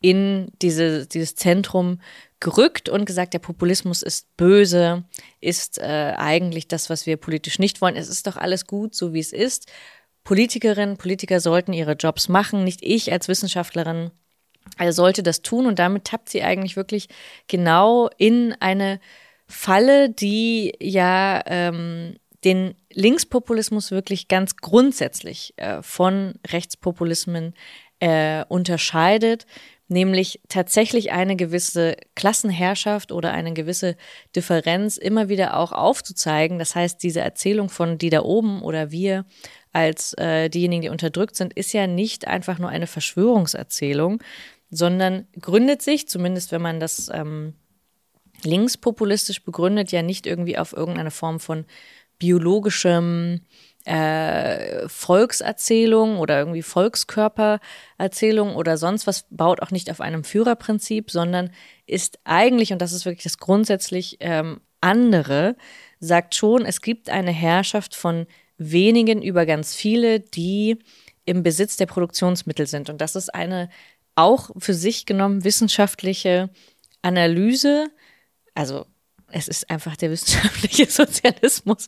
in 0.00 0.52
diese, 0.62 1.06
dieses 1.06 1.34
Zentrum 1.34 2.00
gerückt 2.40 2.88
und 2.88 3.04
gesagt, 3.04 3.34
der 3.34 3.40
Populismus 3.40 4.02
ist 4.02 4.36
böse, 4.36 5.04
ist 5.40 5.78
äh, 5.78 6.14
eigentlich 6.16 6.68
das, 6.68 6.88
was 6.88 7.06
wir 7.06 7.16
politisch 7.16 7.58
nicht 7.58 7.80
wollen. 7.80 7.96
Es 7.96 8.08
ist 8.08 8.26
doch 8.26 8.36
alles 8.36 8.66
gut, 8.66 8.94
so 8.94 9.12
wie 9.12 9.20
es 9.20 9.32
ist. 9.32 9.70
Politikerinnen, 10.24 10.98
Politiker 10.98 11.40
sollten 11.40 11.72
ihre 11.72 11.94
Jobs 11.94 12.28
machen, 12.28 12.64
nicht 12.64 12.80
ich 12.82 13.10
als 13.12 13.28
Wissenschaftlerin 13.28 14.10
also 14.76 15.02
sollte 15.02 15.22
das 15.22 15.42
tun 15.42 15.66
und 15.66 15.78
damit 15.78 16.04
tappt 16.04 16.28
sie 16.28 16.42
eigentlich 16.42 16.76
wirklich 16.76 17.08
genau 17.46 18.10
in 18.18 18.54
eine 18.60 19.00
Falle, 19.46 20.10
die 20.10 20.74
ja 20.80 21.42
ähm, 21.46 22.16
den 22.44 22.74
Linkspopulismus 22.92 23.90
wirklich 23.90 24.28
ganz 24.28 24.56
grundsätzlich 24.56 25.54
äh, 25.56 25.82
von 25.82 26.34
Rechtspopulismen 26.46 27.54
äh, 28.00 28.44
unterscheidet 28.48 29.46
nämlich 29.88 30.40
tatsächlich 30.48 31.12
eine 31.12 31.34
gewisse 31.34 31.96
Klassenherrschaft 32.14 33.10
oder 33.10 33.32
eine 33.32 33.52
gewisse 33.54 33.96
Differenz 34.36 34.98
immer 34.98 35.28
wieder 35.28 35.56
auch 35.56 35.72
aufzuzeigen. 35.72 36.58
Das 36.58 36.74
heißt, 36.74 37.02
diese 37.02 37.20
Erzählung 37.20 37.70
von 37.70 37.98
die 37.98 38.10
da 38.10 38.22
oben 38.22 38.62
oder 38.62 38.90
wir 38.90 39.24
als 39.72 40.12
äh, 40.14 40.48
diejenigen, 40.50 40.82
die 40.82 40.88
unterdrückt 40.90 41.36
sind, 41.36 41.54
ist 41.54 41.72
ja 41.72 41.86
nicht 41.86 42.26
einfach 42.26 42.58
nur 42.58 42.68
eine 42.68 42.86
Verschwörungserzählung, 42.86 44.22
sondern 44.70 45.26
gründet 45.40 45.82
sich, 45.82 46.08
zumindest 46.08 46.52
wenn 46.52 46.62
man 46.62 46.80
das 46.80 47.10
ähm, 47.12 47.54
linkspopulistisch 48.42 49.42
begründet, 49.42 49.90
ja 49.90 50.02
nicht 50.02 50.26
irgendwie 50.26 50.58
auf 50.58 50.72
irgendeine 50.72 51.10
Form 51.10 51.40
von 51.40 51.64
biologischem 52.18 53.40
äh, 53.84 54.88
Volkserzählung 54.88 56.18
oder 56.18 56.38
irgendwie 56.38 56.62
Volkskörpererzählung 56.62 58.54
oder 58.56 58.76
sonst 58.76 59.06
was, 59.06 59.26
baut 59.30 59.62
auch 59.62 59.70
nicht 59.70 59.90
auf 59.90 60.00
einem 60.00 60.24
Führerprinzip, 60.24 61.10
sondern 61.10 61.50
ist 61.86 62.18
eigentlich, 62.24 62.72
und 62.72 62.82
das 62.82 62.92
ist 62.92 63.06
wirklich 63.06 63.24
das 63.24 63.38
grundsätzlich 63.38 64.18
ähm, 64.20 64.60
andere, 64.80 65.56
sagt 66.00 66.34
schon, 66.34 66.64
es 66.64 66.80
gibt 66.80 67.10
eine 67.10 67.32
Herrschaft 67.32 67.94
von 67.94 68.26
wenigen 68.58 69.22
über 69.22 69.46
ganz 69.46 69.74
viele, 69.74 70.20
die 70.20 70.78
im 71.24 71.42
Besitz 71.42 71.76
der 71.76 71.86
Produktionsmittel 71.86 72.66
sind. 72.66 72.90
Und 72.90 73.00
das 73.00 73.16
ist 73.16 73.34
eine 73.34 73.68
auch 74.14 74.50
für 74.58 74.74
sich 74.74 75.06
genommen 75.06 75.44
wissenschaftliche 75.44 76.50
Analyse, 77.02 77.88
also 78.54 78.86
es 79.30 79.48
ist 79.48 79.70
einfach 79.70 79.96
der 79.96 80.10
wissenschaftliche 80.10 80.86
Sozialismus, 80.90 81.86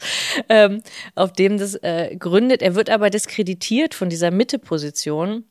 ähm, 0.48 0.82
auf 1.14 1.32
dem 1.32 1.58
das 1.58 1.74
äh, 1.76 2.16
gründet. 2.16 2.62
Er 2.62 2.74
wird 2.74 2.90
aber 2.90 3.10
diskreditiert 3.10 3.94
von 3.94 4.08
dieser 4.10 4.30
Mitteposition 4.30 5.44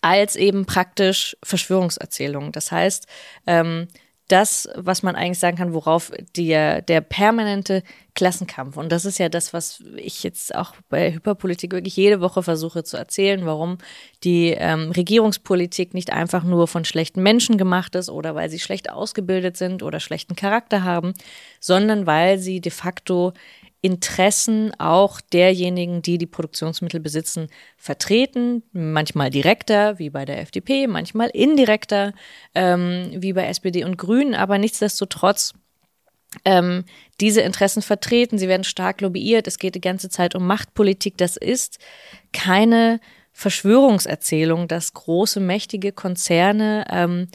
als 0.00 0.36
eben 0.36 0.66
praktisch 0.66 1.36
Verschwörungserzählung. 1.42 2.52
Das 2.52 2.70
heißt, 2.70 3.06
ähm, 3.46 3.88
das, 4.30 4.68
was 4.76 5.02
man 5.02 5.16
eigentlich 5.16 5.38
sagen 5.38 5.56
kann, 5.56 5.74
worauf 5.74 6.12
der, 6.36 6.82
der 6.82 7.00
permanente 7.00 7.82
Klassenkampf, 8.14 8.76
und 8.76 8.90
das 8.90 9.04
ist 9.04 9.18
ja 9.18 9.28
das, 9.28 9.52
was 9.52 9.82
ich 9.96 10.22
jetzt 10.22 10.54
auch 10.54 10.74
bei 10.88 11.12
Hyperpolitik 11.12 11.72
wirklich 11.72 11.96
jede 11.96 12.20
Woche 12.20 12.42
versuche 12.42 12.84
zu 12.84 12.96
erzählen, 12.96 13.46
warum 13.46 13.78
die 14.24 14.50
ähm, 14.50 14.90
Regierungspolitik 14.90 15.94
nicht 15.94 16.12
einfach 16.12 16.44
nur 16.44 16.68
von 16.68 16.84
schlechten 16.84 17.22
Menschen 17.22 17.56
gemacht 17.58 17.94
ist 17.94 18.10
oder 18.10 18.34
weil 18.34 18.50
sie 18.50 18.58
schlecht 18.58 18.90
ausgebildet 18.90 19.56
sind 19.56 19.82
oder 19.82 20.00
schlechten 20.00 20.36
Charakter 20.36 20.84
haben, 20.84 21.14
sondern 21.60 22.06
weil 22.06 22.38
sie 22.38 22.60
de 22.60 22.72
facto 22.72 23.32
Interessen 23.82 24.72
auch 24.78 25.20
derjenigen, 25.20 26.02
die 26.02 26.18
die 26.18 26.26
Produktionsmittel 26.26 27.00
besitzen, 27.00 27.48
vertreten. 27.78 28.62
Manchmal 28.72 29.30
direkter, 29.30 29.98
wie 29.98 30.10
bei 30.10 30.24
der 30.24 30.40
FDP, 30.40 30.86
manchmal 30.86 31.30
indirekter, 31.30 32.12
ähm, 32.54 33.10
wie 33.14 33.32
bei 33.32 33.46
SPD 33.46 33.84
und 33.84 33.96
Grünen, 33.96 34.34
aber 34.34 34.58
nichtsdestotrotz 34.58 35.54
ähm, 36.44 36.84
diese 37.20 37.40
Interessen 37.40 37.82
vertreten. 37.82 38.38
Sie 38.38 38.48
werden 38.48 38.64
stark 38.64 39.00
lobbyiert. 39.00 39.46
Es 39.46 39.58
geht 39.58 39.74
die 39.74 39.80
ganze 39.80 40.10
Zeit 40.10 40.34
um 40.34 40.46
Machtpolitik. 40.46 41.16
Das 41.16 41.36
ist 41.36 41.78
keine 42.32 43.00
Verschwörungserzählung, 43.32 44.68
dass 44.68 44.92
große, 44.92 45.40
mächtige 45.40 45.92
Konzerne 45.92 46.84
ähm, 46.90 47.28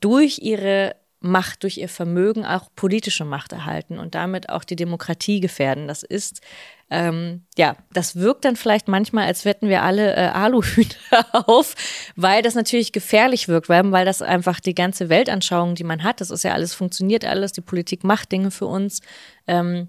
durch 0.00 0.38
ihre 0.40 0.94
Macht, 1.20 1.62
durch 1.62 1.76
ihr 1.76 1.88
Vermögen 1.88 2.46
auch 2.46 2.70
politische 2.74 3.24
Macht 3.24 3.52
erhalten 3.52 3.98
und 3.98 4.14
damit 4.14 4.48
auch 4.48 4.64
die 4.64 4.76
Demokratie 4.76 5.40
gefährden. 5.40 5.86
Das 5.86 6.02
ist, 6.02 6.40
ähm, 6.88 7.44
ja, 7.58 7.76
das 7.92 8.16
wirkt 8.16 8.46
dann 8.46 8.56
vielleicht 8.56 8.88
manchmal, 8.88 9.26
als 9.26 9.44
wetten 9.44 9.68
wir 9.68 9.82
alle 9.82 10.16
äh, 10.16 10.28
Aluhüte 10.28 10.96
auf, 11.32 11.74
weil 12.16 12.42
das 12.42 12.54
natürlich 12.54 12.92
gefährlich 12.92 13.48
wirkt, 13.48 13.68
weil, 13.68 13.92
weil 13.92 14.06
das 14.06 14.22
einfach 14.22 14.60
die 14.60 14.74
ganze 14.74 15.10
Weltanschauung, 15.10 15.74
die 15.74 15.84
man 15.84 16.02
hat, 16.02 16.20
das 16.20 16.30
ist 16.30 16.42
ja 16.42 16.52
alles, 16.52 16.72
funktioniert 16.72 17.24
alles, 17.24 17.52
die 17.52 17.60
Politik 17.60 18.02
macht 18.02 18.32
Dinge 18.32 18.50
für 18.50 18.66
uns. 18.66 19.00
Ähm, 19.46 19.88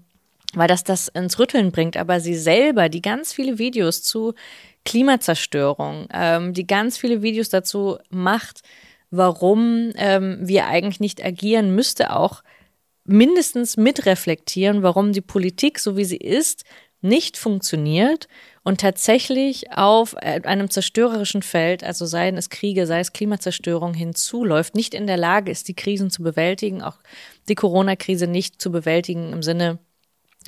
weil 0.54 0.68
das 0.68 0.84
das 0.84 1.08
ins 1.08 1.38
Rütteln 1.38 1.72
bringt, 1.72 1.96
aber 1.96 2.20
sie 2.20 2.34
selber, 2.34 2.90
die 2.90 3.00
ganz 3.00 3.32
viele 3.32 3.58
Videos 3.58 4.02
zu 4.02 4.34
Klimazerstörung, 4.84 6.08
ähm, 6.12 6.52
die 6.52 6.66
ganz 6.66 6.98
viele 6.98 7.22
Videos 7.22 7.48
dazu 7.48 7.98
macht, 8.10 8.62
warum 9.12 9.92
ähm, 9.94 10.38
wir 10.40 10.66
eigentlich 10.66 10.98
nicht 10.98 11.24
agieren, 11.24 11.74
müsste 11.74 12.16
auch 12.16 12.42
mindestens 13.04 13.76
mitreflektieren, 13.76 14.82
warum 14.82 15.12
die 15.12 15.20
Politik, 15.20 15.78
so 15.78 15.96
wie 15.96 16.04
sie 16.04 16.16
ist, 16.16 16.64
nicht 17.02 17.36
funktioniert 17.36 18.28
und 18.62 18.80
tatsächlich 18.80 19.72
auf 19.72 20.14
äh, 20.20 20.40
einem 20.44 20.70
zerstörerischen 20.70 21.42
Feld, 21.42 21.84
also 21.84 22.06
seien 22.06 22.36
es 22.36 22.48
Kriege, 22.48 22.86
sei 22.86 23.00
es 23.00 23.12
Klimazerstörung, 23.12 23.92
hinzuläuft, 23.92 24.74
nicht 24.74 24.94
in 24.94 25.06
der 25.06 25.16
Lage 25.16 25.50
ist, 25.50 25.68
die 25.68 25.74
Krisen 25.74 26.10
zu 26.10 26.22
bewältigen, 26.22 26.82
auch 26.82 26.98
die 27.48 27.54
Corona-Krise 27.54 28.26
nicht 28.26 28.62
zu 28.62 28.70
bewältigen 28.70 29.32
im 29.32 29.42
Sinne 29.42 29.78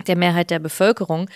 der 0.06 0.16
Mehrheit 0.16 0.50
der 0.50 0.58
Bevölkerung 0.58 1.28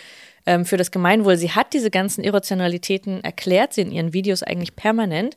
ähm, 0.49 0.65
für 0.65 0.79
das 0.79 0.91
Gemeinwohl. 0.91 1.37
Sie 1.37 1.51
hat 1.51 1.75
diese 1.75 1.91
ganzen 1.91 2.25
Irrationalitäten 2.25 3.23
erklärt, 3.23 3.75
sie 3.75 3.83
in 3.83 3.93
ihren 3.93 4.13
Videos 4.15 4.43
eigentlich 4.43 4.77
permanent, 4.77 5.37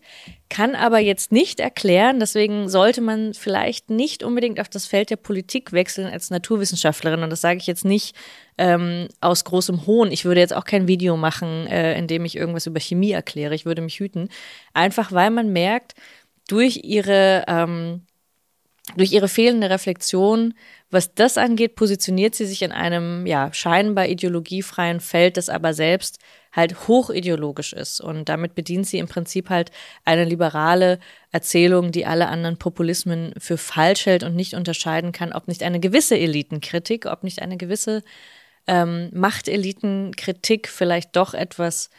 kann 0.50 0.74
aber 0.74 1.00
jetzt 1.00 1.32
nicht 1.32 1.60
erklären, 1.60 2.20
deswegen 2.20 2.70
sollte 2.70 3.02
man 3.02 3.34
vielleicht 3.34 3.90
nicht 3.90 4.24
unbedingt 4.24 4.60
auf 4.60 4.70
das 4.70 4.86
Feld 4.86 5.10
der 5.10 5.18
Politik 5.18 5.74
wechseln 5.74 6.08
als 6.08 6.30
Naturwissenschaftlerin. 6.30 7.24
Und 7.24 7.30
das 7.30 7.42
sage 7.42 7.58
ich 7.58 7.68
jetzt 7.68 7.84
nicht 7.84 8.16
ähm, 8.58 9.10
aus 9.20 9.44
großem 9.44 9.86
Hohn. 9.86 10.12
Ich 10.12 10.24
würde 10.24 10.40
jetzt 10.40 10.56
auch 10.56 10.66
kein 10.66 10.88
Video 10.88 11.18
machen, 11.18 11.68
äh, 11.68 11.98
in 11.98 12.08
dem 12.08 12.24
ich 12.24 12.38
irgendwas 12.38 12.68
über 12.68 12.80
Chemie 12.80 13.12
erkläre. 13.12 13.54
Ich 13.54 13.66
würde 13.66 13.82
mich 13.82 14.00
hüten. 14.00 14.30
Einfach 14.74 15.12
weil 15.12 15.30
man 15.30 15.52
merkt, 15.52 15.94
durch 16.48 16.82
ihre 16.84 17.44
ähm, 17.48 18.02
durch 18.96 19.12
ihre 19.12 19.28
fehlende 19.28 19.70
Reflexion, 19.70 20.54
was 20.92 21.14
das 21.16 21.38
angeht, 21.38 21.76
positioniert 21.76 22.36
sie 22.36 22.46
sich 22.46 22.62
in 22.62 22.72
einem 22.72 23.26
ja 23.26 23.52
scheinbar 23.54 24.08
ideologiefreien 24.08 25.00
Feld, 25.00 25.38
das 25.38 25.50
aber 25.50 25.74
selbst 25.74 26.20
halt 26.52 26.88
hochideologisch 26.88 27.72
ist. 27.74 28.02
Und 28.02 28.28
damit 28.28 28.56
bedient 28.56 28.86
sie 28.86 29.00
im 29.00 29.08
Prinzip 29.08 29.50
halt 29.50 29.72
eine 30.04 30.26
liberale 30.26 31.00
Erzählung, 31.32 31.92
die 31.92 32.06
alle 32.06 32.28
anderen 32.28 32.58
Populismen 32.58 33.34
für 33.38 33.58
falsch 33.58 34.06
hält 34.06 34.24
und 34.24 34.36
nicht 34.36 34.54
unterscheiden 34.54 35.14
kann, 35.14 35.32
ob 35.32 35.48
nicht 35.48 35.64
eine 35.64 35.80
gewisse 35.80 36.18
Elitenkritik, 36.18 37.06
ob 37.06 37.24
nicht 37.24 37.42
eine 37.42 37.56
gewisse 37.56 38.04
ähm, 38.68 39.10
Machtelitenkritik 39.14 40.68
vielleicht 40.68 41.16
doch 41.16 41.34
etwas 41.34 41.90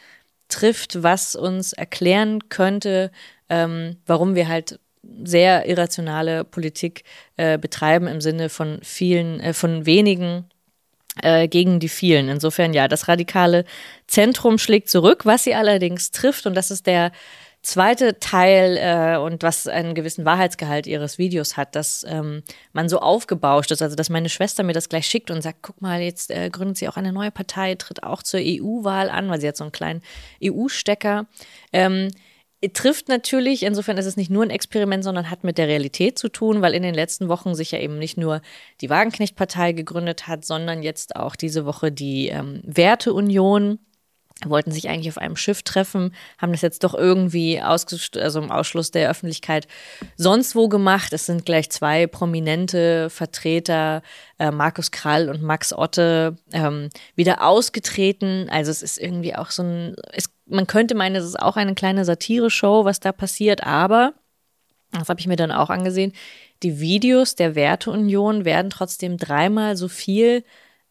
trifft, 0.49 1.01
was 1.01 1.35
uns 1.35 1.73
erklären 1.73 2.47
könnte, 2.49 3.11
ähm, 3.49 3.97
warum 4.05 4.35
wir 4.35 4.47
halt 4.47 4.79
sehr 5.23 5.67
irrationale 5.67 6.43
Politik 6.43 7.03
äh, 7.37 7.57
betreiben 7.57 8.07
im 8.07 8.21
Sinne 8.21 8.49
von 8.49 8.79
vielen, 8.83 9.39
äh, 9.39 9.53
von 9.53 9.85
wenigen 9.85 10.45
äh, 11.21 11.47
gegen 11.47 11.79
die 11.79 11.89
vielen. 11.89 12.29
Insofern 12.29 12.73
ja, 12.73 12.87
das 12.87 13.07
radikale 13.07 13.65
Zentrum 14.07 14.57
schlägt 14.57 14.89
zurück, 14.89 15.25
was 15.25 15.43
sie 15.43 15.55
allerdings 15.55 16.11
trifft, 16.11 16.45
und 16.45 16.55
das 16.55 16.71
ist 16.71 16.87
der 16.87 17.11
zweite 17.63 18.19
Teil 18.19 18.77
äh, 18.77 19.17
und 19.17 19.41
was 19.41 19.67
einen 19.67 19.95
gewissen 19.95 20.25
Wahrheitsgehalt 20.25 20.85
ihres 20.85 21.17
Videos 21.17 21.55
hat, 21.55 21.75
dass 21.75 22.05
ähm, 22.07 22.43
man 22.73 22.89
so 22.89 22.99
aufgebauscht 22.99 23.71
ist, 23.71 23.81
also 23.81 23.95
dass 23.95 24.09
meine 24.09 24.27
Schwester 24.29 24.63
mir 24.63 24.73
das 24.73 24.89
gleich 24.89 25.07
schickt 25.07 25.31
und 25.31 25.41
sagt, 25.41 25.59
guck 25.61 25.81
mal, 25.81 26.01
jetzt 26.01 26.29
äh, 26.29 26.49
gründet 26.49 26.77
sie 26.77 26.89
auch 26.89 26.97
eine 26.97 27.13
neue 27.13 27.31
Partei, 27.31 27.75
tritt 27.75 28.03
auch 28.03 28.21
zur 28.21 28.41
EU-Wahl 28.43 29.09
an, 29.09 29.29
weil 29.29 29.39
sie 29.39 29.47
hat 29.47 29.55
so 29.55 29.63
einen 29.63 29.71
kleinen 29.71 30.01
EU-Stecker. 30.43 31.25
Ähm, 31.71 32.09
trifft 32.71 33.09
natürlich, 33.09 33.63
insofern 33.63 33.97
ist 33.97 34.05
es 34.05 34.15
nicht 34.15 34.29
nur 34.29 34.43
ein 34.43 34.49
Experiment, 34.49 35.03
sondern 35.03 35.29
hat 35.29 35.43
mit 35.43 35.57
der 35.57 35.67
Realität 35.67 36.17
zu 36.17 36.29
tun, 36.29 36.61
weil 36.61 36.73
in 36.73 36.83
den 36.83 36.93
letzten 36.93 37.27
Wochen 37.27 37.55
sich 37.55 37.71
ja 37.71 37.79
eben 37.79 37.99
nicht 37.99 38.17
nur 38.17 38.41
die 38.79 38.89
Wagenknecht-Partei 38.89 39.73
gegründet 39.73 40.27
hat, 40.27 40.45
sondern 40.45 40.83
jetzt 40.83 41.15
auch 41.15 41.35
diese 41.35 41.65
Woche 41.65 41.91
die 41.91 42.29
ähm, 42.29 42.61
Werteunion 42.63 43.79
wollten 44.45 44.71
sich 44.71 44.89
eigentlich 44.89 45.09
auf 45.09 45.17
einem 45.17 45.35
Schiff 45.35 45.63
treffen, 45.63 46.13
haben 46.37 46.51
das 46.51 46.61
jetzt 46.61 46.83
doch 46.83 46.93
irgendwie 46.93 47.61
also 47.61 48.41
im 48.41 48.51
Ausschluss 48.51 48.91
der 48.91 49.09
Öffentlichkeit 49.09 49.67
sonst 50.17 50.55
wo 50.55 50.67
gemacht. 50.67 51.13
Es 51.13 51.25
sind 51.25 51.45
gleich 51.45 51.69
zwei 51.69 52.07
prominente 52.07 53.09
Vertreter, 53.09 54.01
äh, 54.39 54.51
Markus 54.51 54.91
Krall 54.91 55.29
und 55.29 55.41
Max 55.41 55.73
Otte, 55.73 56.35
ähm, 56.51 56.89
wieder 57.15 57.45
ausgetreten. 57.45 58.49
Also 58.49 58.71
es 58.71 58.81
ist 58.81 58.97
irgendwie 58.97 59.35
auch 59.35 59.51
so 59.51 59.63
ein, 59.63 59.95
es, 60.11 60.29
man 60.45 60.67
könnte 60.67 60.95
meinen, 60.95 61.15
es 61.15 61.25
ist 61.25 61.39
auch 61.39 61.57
eine 61.57 61.75
kleine 61.75 62.05
Satire-Show, 62.05 62.85
was 62.85 62.99
da 62.99 63.11
passiert, 63.11 63.63
aber, 63.63 64.13
das 64.91 65.09
habe 65.09 65.19
ich 65.19 65.27
mir 65.27 65.35
dann 65.35 65.51
auch 65.51 65.69
angesehen, 65.69 66.13
die 66.63 66.79
Videos 66.79 67.35
der 67.35 67.55
Werteunion 67.55 68.45
werden 68.45 68.69
trotzdem 68.69 69.17
dreimal 69.17 69.75
so 69.75 69.87
viel 69.87 70.43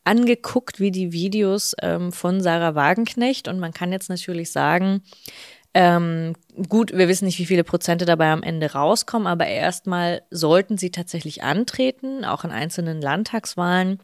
angeguckt 0.04 0.80
wie 0.80 0.90
die 0.90 1.12
Videos 1.12 1.74
ähm, 1.80 2.12
von 2.12 2.40
Sarah 2.40 2.74
Wagenknecht. 2.74 3.48
Und 3.48 3.58
man 3.58 3.72
kann 3.72 3.92
jetzt 3.92 4.10
natürlich 4.10 4.50
sagen, 4.50 5.02
ähm, 5.74 6.34
gut, 6.68 6.92
wir 6.92 7.08
wissen 7.08 7.24
nicht, 7.24 7.38
wie 7.38 7.46
viele 7.46 7.64
Prozente 7.64 8.04
dabei 8.04 8.30
am 8.30 8.42
Ende 8.42 8.72
rauskommen, 8.72 9.26
aber 9.26 9.46
erstmal 9.46 10.22
sollten 10.30 10.76
sie 10.76 10.90
tatsächlich 10.90 11.42
antreten, 11.42 12.24
auch 12.24 12.44
in 12.44 12.50
einzelnen 12.50 13.00
Landtagswahlen. 13.00 14.00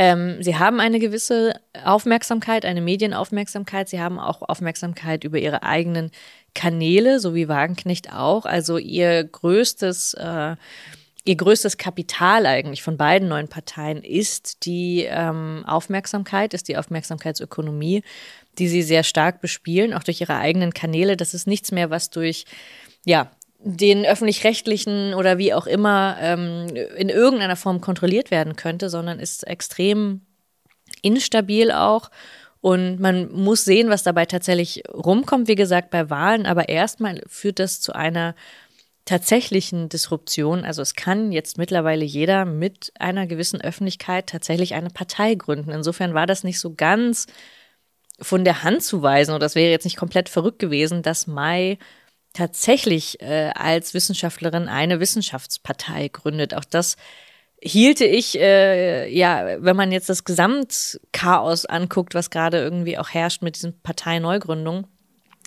Ähm, 0.00 0.40
sie 0.44 0.56
haben 0.56 0.78
eine 0.78 1.00
gewisse 1.00 1.60
Aufmerksamkeit, 1.84 2.64
eine 2.64 2.80
Medienaufmerksamkeit. 2.80 3.88
Sie 3.88 4.00
haben 4.00 4.20
auch 4.20 4.42
Aufmerksamkeit 4.42 5.24
über 5.24 5.38
ihre 5.38 5.64
eigenen 5.64 6.12
Kanäle, 6.54 7.18
so 7.18 7.34
wie 7.34 7.48
Wagenknecht 7.48 8.12
auch. 8.12 8.44
Also 8.44 8.78
ihr 8.78 9.24
größtes, 9.24 10.14
äh, 10.14 10.54
ihr 11.24 11.36
größtes 11.36 11.78
Kapital 11.78 12.46
eigentlich 12.46 12.84
von 12.84 12.96
beiden 12.96 13.26
neuen 13.26 13.48
Parteien 13.48 14.04
ist 14.04 14.66
die 14.66 15.04
ähm, 15.10 15.64
Aufmerksamkeit, 15.66 16.54
ist 16.54 16.68
die 16.68 16.76
Aufmerksamkeitsökonomie, 16.76 18.04
die 18.60 18.68
sie 18.68 18.82
sehr 18.82 19.02
stark 19.02 19.40
bespielen, 19.40 19.92
auch 19.94 20.04
durch 20.04 20.20
ihre 20.20 20.36
eigenen 20.36 20.72
Kanäle. 20.72 21.16
Das 21.16 21.34
ist 21.34 21.48
nichts 21.48 21.72
mehr, 21.72 21.90
was 21.90 22.10
durch 22.10 22.44
ja, 23.04 23.32
den 23.58 24.04
öffentlich-rechtlichen 24.04 25.14
oder 25.14 25.38
wie 25.38 25.52
auch 25.52 25.66
immer 25.66 26.16
ähm, 26.20 26.68
in 26.96 27.08
irgendeiner 27.08 27.56
Form 27.56 27.80
kontrolliert 27.80 28.30
werden 28.30 28.56
könnte, 28.56 28.88
sondern 28.88 29.18
ist 29.18 29.46
extrem 29.46 30.22
instabil 31.02 31.72
auch. 31.72 32.10
Und 32.60 32.98
man 32.98 33.32
muss 33.32 33.64
sehen, 33.64 33.88
was 33.88 34.02
dabei 34.02 34.26
tatsächlich 34.26 34.82
rumkommt, 34.92 35.48
wie 35.48 35.54
gesagt, 35.54 35.90
bei 35.90 36.10
Wahlen. 36.10 36.46
Aber 36.46 36.68
erstmal 36.68 37.22
führt 37.28 37.58
das 37.58 37.80
zu 37.80 37.94
einer 37.94 38.34
tatsächlichen 39.04 39.88
Disruption. 39.88 40.64
Also 40.64 40.82
es 40.82 40.94
kann 40.94 41.32
jetzt 41.32 41.56
mittlerweile 41.56 42.04
jeder 42.04 42.44
mit 42.44 42.92
einer 42.98 43.26
gewissen 43.26 43.60
Öffentlichkeit 43.60 44.28
tatsächlich 44.28 44.74
eine 44.74 44.90
Partei 44.90 45.34
gründen. 45.34 45.70
Insofern 45.70 46.14
war 46.14 46.26
das 46.26 46.44
nicht 46.44 46.60
so 46.60 46.74
ganz 46.74 47.26
von 48.20 48.44
der 48.44 48.62
Hand 48.64 48.82
zu 48.82 49.02
weisen 49.02 49.30
oder 49.30 49.40
das 49.40 49.54
wäre 49.54 49.70
jetzt 49.70 49.84
nicht 49.84 49.96
komplett 49.96 50.28
verrückt 50.28 50.58
gewesen, 50.58 51.02
dass 51.02 51.26
Mai 51.26 51.78
tatsächlich 52.32 53.20
äh, 53.20 53.50
als 53.54 53.94
Wissenschaftlerin 53.94 54.68
eine 54.68 55.00
Wissenschaftspartei 55.00 56.08
gründet. 56.08 56.54
Auch 56.54 56.64
das 56.64 56.96
hielte 57.60 58.04
ich, 58.04 58.38
äh, 58.38 59.08
ja, 59.12 59.62
wenn 59.62 59.76
man 59.76 59.92
jetzt 59.92 60.08
das 60.08 60.24
Gesamtchaos 60.24 61.66
anguckt, 61.66 62.14
was 62.14 62.30
gerade 62.30 62.58
irgendwie 62.58 62.98
auch 62.98 63.10
herrscht 63.10 63.42
mit 63.42 63.56
diesen 63.56 63.80
Parteineugründungen, 63.80 64.86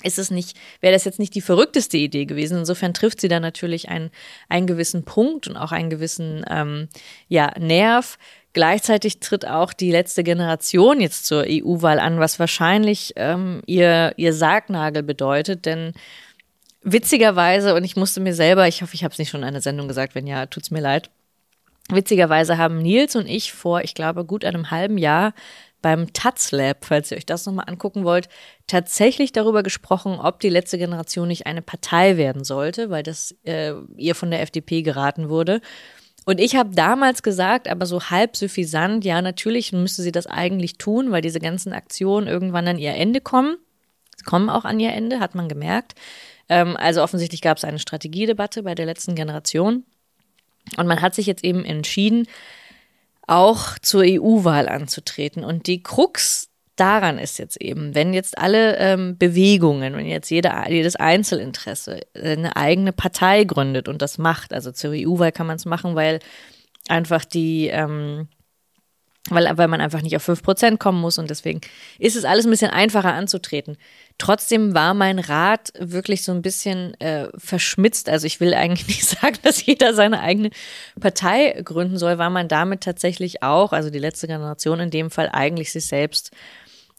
ist 0.04 0.20
es 0.20 0.32
nicht, 0.32 0.58
wäre 0.80 0.94
das 0.94 1.06
jetzt 1.06 1.20
nicht 1.20 1.36
die 1.36 1.42
verrückteste 1.42 1.98
Idee 1.98 2.26
gewesen. 2.26 2.60
Insofern 2.60 2.94
trifft 2.94 3.22
sie 3.22 3.28
da 3.28 3.40
natürlich 3.40 3.90
einen, 3.90 4.10
einen 4.50 4.68
gewissen 4.68 5.04
Punkt 5.04 5.48
und 5.48 5.58
auch 5.58 5.72
einen 5.72 5.90
gewissen 5.90 6.44
ähm, 6.50 6.90
ja, 7.28 7.52
Nerv. 7.60 8.18
Gleichzeitig 8.54 9.20
tritt 9.20 9.48
auch 9.48 9.72
die 9.72 9.92
letzte 9.92 10.24
Generation 10.24 11.00
jetzt 11.00 11.26
zur 11.26 11.46
EU-Wahl 11.48 12.00
an, 12.00 12.20
was 12.20 12.40
wahrscheinlich 12.40 13.14
ähm, 13.16 13.62
ihr, 13.66 14.14
ihr 14.18 14.34
Sargnagel 14.34 15.04
bedeutet, 15.04 15.66
denn 15.66 15.94
witzigerweise, 16.84 17.76
und 17.76 17.84
ich 17.84 17.96
musste 17.96 18.20
mir 18.20 18.34
selber, 18.34 18.68
ich 18.68 18.82
hoffe, 18.82 18.96
ich 18.96 19.04
habe 19.04 19.12
es 19.12 19.20
nicht 19.20 19.30
schon 19.30 19.42
in 19.42 19.48
einer 19.48 19.62
Sendung 19.62 19.88
gesagt, 19.88 20.16
wenn 20.16 20.28
ja, 20.28 20.46
tut's 20.46 20.72
mir 20.72 20.82
leid. 20.82 21.10
Witzigerweise 21.90 22.58
haben 22.58 22.78
Nils 22.78 23.16
und 23.16 23.28
ich 23.28 23.52
vor, 23.52 23.82
ich 23.82 23.96
glaube, 23.96 24.26
gut 24.26 24.46
einem 24.46 24.72
halben 24.72 24.98
Jahr 24.98 25.34
beim 25.82 26.14
Taz 26.14 26.52
Lab, 26.52 26.86
falls 26.86 27.12
ihr 27.12 27.18
euch 27.18 27.26
das 27.26 27.46
nochmal 27.46 27.66
angucken 27.68 28.04
wollt, 28.04 28.30
tatsächlich 28.68 29.32
darüber 29.32 29.64
gesprochen, 29.64 30.20
ob 30.20 30.40
die 30.40 30.50
letzte 30.50 30.78
Generation 30.78 31.28
nicht 31.28 31.48
eine 31.48 31.62
Partei 31.62 32.18
werden 32.18 32.44
sollte, 32.44 32.90
weil 32.90 33.04
das 33.04 33.36
äh, 33.44 33.74
ihr 33.98 34.16
von 34.16 34.30
der 34.30 34.42
FDP 34.42 34.84
geraten 34.84 35.30
wurde. 35.30 35.60
Und 36.26 36.40
ich 36.40 36.56
habe 36.56 36.76
damals 36.76 37.24
gesagt, 37.24 37.68
aber 37.68 37.88
so 37.88 38.10
halb 38.10 38.38
suffisant, 38.38 39.04
ja, 39.04 39.22
natürlich 39.24 39.74
müsste 39.74 40.04
sie 40.04 40.12
das 40.12 40.28
eigentlich 40.28 40.78
tun, 40.78 41.12
weil 41.12 41.24
diese 41.24 41.40
ganzen 41.40 41.74
Aktionen 41.74 42.28
irgendwann 42.28 42.68
an 42.68 42.78
ihr 42.78 42.94
Ende 42.94 43.22
kommen. 43.22 43.58
Sie 44.16 44.24
kommen 44.24 44.50
auch 44.50 44.66
an 44.66 44.80
ihr 44.80 44.94
Ende, 44.94 45.20
hat 45.20 45.34
man 45.34 45.50
gemerkt. 45.50 45.96
Ähm, 46.52 46.76
also 46.76 47.02
offensichtlich 47.02 47.42
gab 47.42 47.58
es 47.58 47.64
eine 47.64 47.80
Strategiedebatte 47.80 48.64
bei 48.64 48.76
der 48.76 48.86
letzten 48.86 49.16
Generation. 49.16 49.86
Und 50.78 50.86
man 50.86 51.02
hat 51.02 51.16
sich 51.16 51.26
jetzt 51.26 51.46
eben 51.46 51.64
entschieden, 51.64 52.28
auch 53.26 53.80
zur 53.80 54.04
EU-Wahl 54.06 54.68
anzutreten. 54.68 55.46
Und 55.46 55.68
die 55.68 55.82
Krux 55.82 56.50
daran 56.76 57.20
ist 57.20 57.40
jetzt 57.40 57.62
eben, 57.62 57.96
wenn 57.96 58.14
jetzt 58.14 58.38
alle 58.38 58.76
ähm, 58.78 59.18
Bewegungen, 59.18 59.96
wenn 59.96 60.06
jetzt 60.06 60.30
jeder, 60.30 60.70
jedes 60.70 60.98
Einzelinteresse 60.98 62.02
eine 62.14 62.56
eigene 62.58 62.92
Partei 62.92 63.46
gründet 63.46 63.88
und 63.88 64.02
das 64.02 64.18
macht, 64.18 64.54
also 64.54 64.74
zur 64.74 64.92
EU-Wahl 64.94 65.32
kann 65.32 65.48
man 65.48 65.56
es 65.56 65.66
machen, 65.66 65.96
weil 65.96 66.20
einfach 66.90 67.24
die 67.24 67.68
ähm, 67.68 68.28
weil, 69.30 69.56
weil 69.58 69.68
man 69.68 69.82
einfach 69.82 70.02
nicht 70.02 70.16
auf 70.16 70.28
5% 70.28 70.78
kommen 70.78 71.00
muss 71.00 71.18
und 71.20 71.30
deswegen 71.30 71.62
ist 72.00 72.16
es 72.16 72.26
alles 72.26 72.46
ein 72.46 72.52
bisschen 72.52 72.72
einfacher 72.72 73.14
anzutreten. 73.14 73.78
Trotzdem 74.18 74.74
war 74.74 74.94
mein 74.94 75.20
Rat 75.20 75.72
wirklich 75.78 76.24
so 76.24 76.32
ein 76.32 76.42
bisschen 76.42 77.00
äh, 77.00 77.28
verschmitzt. 77.38 78.10
Also 78.10 78.26
ich 78.26 78.40
will 78.40 78.54
eigentlich 78.54 78.88
nicht 78.88 79.06
sagen, 79.06 79.38
dass 79.44 79.66
jeder 79.66 79.94
seine 79.94 80.22
eigene 80.22 80.50
Partei 81.00 81.62
gründen 81.64 81.98
soll, 81.98 82.18
weil 82.18 82.32
man 82.32 82.48
damit 82.48 82.82
tatsächlich 82.82 83.44
auch, 83.44 83.74
also 83.74 83.90
die 83.90 84.00
letzte 84.00 84.28
Generation 84.28 84.80
in 84.80 84.90
dem 84.90 85.12
Fall, 85.12 85.30
eigentlich 85.32 85.72
sich 85.72 85.86
selbst 85.86 86.32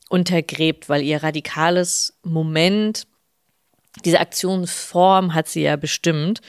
untergräbt, 0.08 0.88
weil 0.88 1.02
ihr 1.02 1.22
radikales 1.22 2.18
Moment, 2.22 3.06
diese 4.04 4.20
Aktionsform 4.20 5.34
hat 5.34 5.48
sie 5.48 5.62
ja 5.62 5.76
bestimmt. 5.76 6.40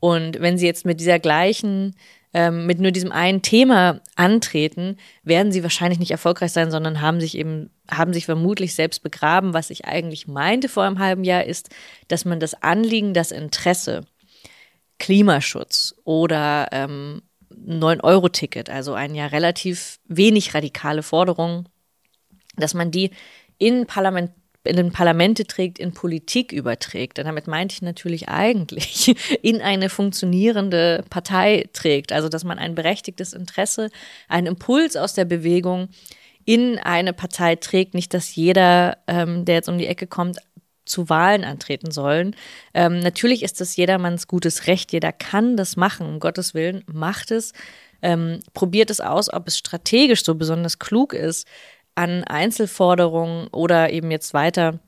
Und 0.00 0.40
wenn 0.40 0.58
sie 0.58 0.66
jetzt 0.66 0.84
mit 0.84 0.98
dieser 0.98 1.20
gleichen 1.20 1.94
ähm, 2.34 2.66
mit 2.66 2.80
nur 2.80 2.90
diesem 2.90 3.12
einen 3.12 3.42
Thema 3.42 4.00
antreten, 4.16 4.96
werden 5.22 5.52
sie 5.52 5.62
wahrscheinlich 5.62 5.98
nicht 5.98 6.10
erfolgreich 6.10 6.52
sein, 6.52 6.70
sondern 6.70 7.00
haben 7.00 7.20
sich 7.20 7.36
eben, 7.36 7.70
haben 7.90 8.12
sich 8.12 8.24
vermutlich 8.24 8.74
selbst 8.74 9.02
begraben. 9.02 9.54
Was 9.54 9.70
ich 9.70 9.84
eigentlich 9.84 10.26
meinte 10.26 10.68
vor 10.68 10.84
einem 10.84 10.98
halben 10.98 11.24
Jahr 11.24 11.44
ist, 11.44 11.70
dass 12.08 12.24
man 12.24 12.40
das 12.40 12.54
Anliegen, 12.54 13.14
das 13.14 13.32
Interesse, 13.32 14.02
Klimaschutz 14.98 15.94
oder 16.04 16.68
ähm, 16.72 17.22
9-Euro-Ticket, 17.52 18.70
also 18.70 18.94
ein 18.94 19.14
ja 19.14 19.26
relativ 19.26 19.98
wenig 20.06 20.54
radikale 20.54 21.02
Forderung, 21.02 21.68
dass 22.56 22.74
man 22.74 22.90
die 22.90 23.10
in 23.58 23.86
Parlament 23.86 24.32
in 24.64 24.76
den 24.76 24.92
Parlamente 24.92 25.46
trägt, 25.46 25.78
in 25.78 25.92
Politik 25.92 26.52
überträgt. 26.52 27.18
Und 27.18 27.24
damit 27.24 27.46
meinte 27.46 27.74
ich 27.74 27.82
natürlich 27.82 28.28
eigentlich 28.28 29.14
in 29.42 29.60
eine 29.60 29.88
funktionierende 29.88 31.04
Partei 31.10 31.68
trägt. 31.72 32.12
Also, 32.12 32.28
dass 32.28 32.44
man 32.44 32.58
ein 32.58 32.74
berechtigtes 32.74 33.32
Interesse, 33.32 33.90
einen 34.28 34.46
Impuls 34.46 34.96
aus 34.96 35.14
der 35.14 35.24
Bewegung 35.24 35.88
in 36.44 36.78
eine 36.78 37.12
Partei 37.12 37.56
trägt. 37.56 37.94
Nicht, 37.94 38.14
dass 38.14 38.34
jeder, 38.34 38.98
ähm, 39.06 39.44
der 39.44 39.56
jetzt 39.56 39.68
um 39.68 39.78
die 39.78 39.86
Ecke 39.86 40.06
kommt, 40.06 40.38
zu 40.84 41.08
Wahlen 41.08 41.44
antreten 41.44 41.90
sollen. 41.90 42.34
Ähm, 42.74 42.98
natürlich 42.98 43.42
ist 43.42 43.60
das 43.60 43.76
jedermanns 43.76 44.26
gutes 44.26 44.66
Recht. 44.66 44.92
Jeder 44.92 45.12
kann 45.12 45.56
das 45.56 45.76
machen. 45.76 46.06
Um 46.06 46.20
Gottes 46.20 46.54
Willen, 46.54 46.82
macht 46.86 47.30
es. 47.30 47.52
Ähm, 48.02 48.40
probiert 48.52 48.90
es 48.90 49.00
aus, 49.00 49.32
ob 49.32 49.46
es 49.46 49.56
strategisch 49.56 50.24
so 50.24 50.34
besonders 50.34 50.80
klug 50.80 51.12
ist, 51.12 51.46
an 51.94 52.24
Einzelforderungen 52.24 53.48
oder 53.48 53.90
eben 53.90 54.10
jetzt 54.10 54.34
weiter 54.34 54.78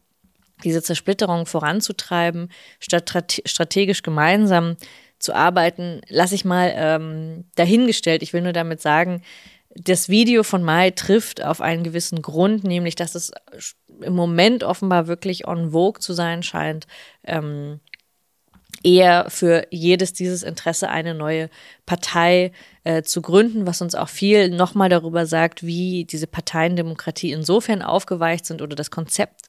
diese 0.63 0.83
Zersplitterung 0.83 1.47
voranzutreiben, 1.47 2.51
statt 2.81 3.43
strategisch 3.45 4.03
gemeinsam 4.03 4.77
zu 5.19 5.35
arbeiten, 5.35 6.01
lasse 6.09 6.35
ich 6.35 6.45
mal 6.45 6.73
ähm, 6.75 7.45
dahingestellt. 7.57 8.23
Ich 8.23 8.33
will 8.33 8.43
nur 8.43 8.53
damit 8.53 8.81
sagen, 8.81 9.23
das 9.77 10.09
Video 10.09 10.43
von 10.45 10.63
Mai 10.63 10.91
trifft 10.91 11.43
auf 11.43 11.61
einen 11.61 11.83
gewissen 11.83 12.23
Grund, 12.23 12.65
nämlich 12.65 12.95
dass 12.95 13.15
es 13.15 13.33
im 14.01 14.15
Moment 14.15 14.63
offenbar 14.63 15.07
wirklich 15.07 15.49
on 15.49 15.73
vogue 15.73 16.01
zu 16.01 16.13
sein 16.13 16.43
scheint, 16.43 16.87
ähm, 17.25 17.81
eher 18.85 19.27
für 19.31 19.67
jedes 19.71 20.13
dieses 20.13 20.43
Interesse 20.43 20.89
eine 20.89 21.15
neue 21.15 21.49
Partei 21.87 22.53
äh, 22.85 23.03
zu 23.03 23.23
gründen, 23.23 23.67
was 23.67 23.81
uns 23.81 23.95
auch 23.95 24.09
viel 24.09 24.51
nochmal 24.51 24.91
darüber 24.91 25.27
sagt, 25.27 25.65
wie 25.65 26.05
diese 26.05 26.27
Parteiendemokratie 26.27 27.33
insofern 27.33 27.83
aufgeweicht 27.83 28.45
sind 28.47 28.63
oder 28.63 28.77
das 28.77 28.91
Konzept 28.91 29.43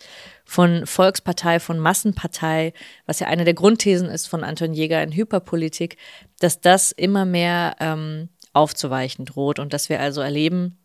von 0.46 0.86
Volkspartei, 0.86 1.60
von 1.60 1.78
Massenpartei, 1.80 2.74
was 3.06 3.20
ja 3.20 3.28
eine 3.28 3.44
der 3.44 3.54
Grundthesen 3.54 4.10
ist 4.10 4.28
von 4.28 4.44
Anton 4.44 4.74
Jäger 4.74 5.04
in 5.04 5.12
Hyperpolitik, 5.12 5.98
dass 6.40 6.62
das 6.62 6.92
immer 6.92 7.26
mehr 7.26 7.76
ähm, 7.80 8.30
aufzuweichen 8.54 9.26
droht 9.26 9.60
und 9.60 9.74
dass 9.74 9.90
wir 9.90 10.00
also 10.00 10.22
erleben, 10.22 10.78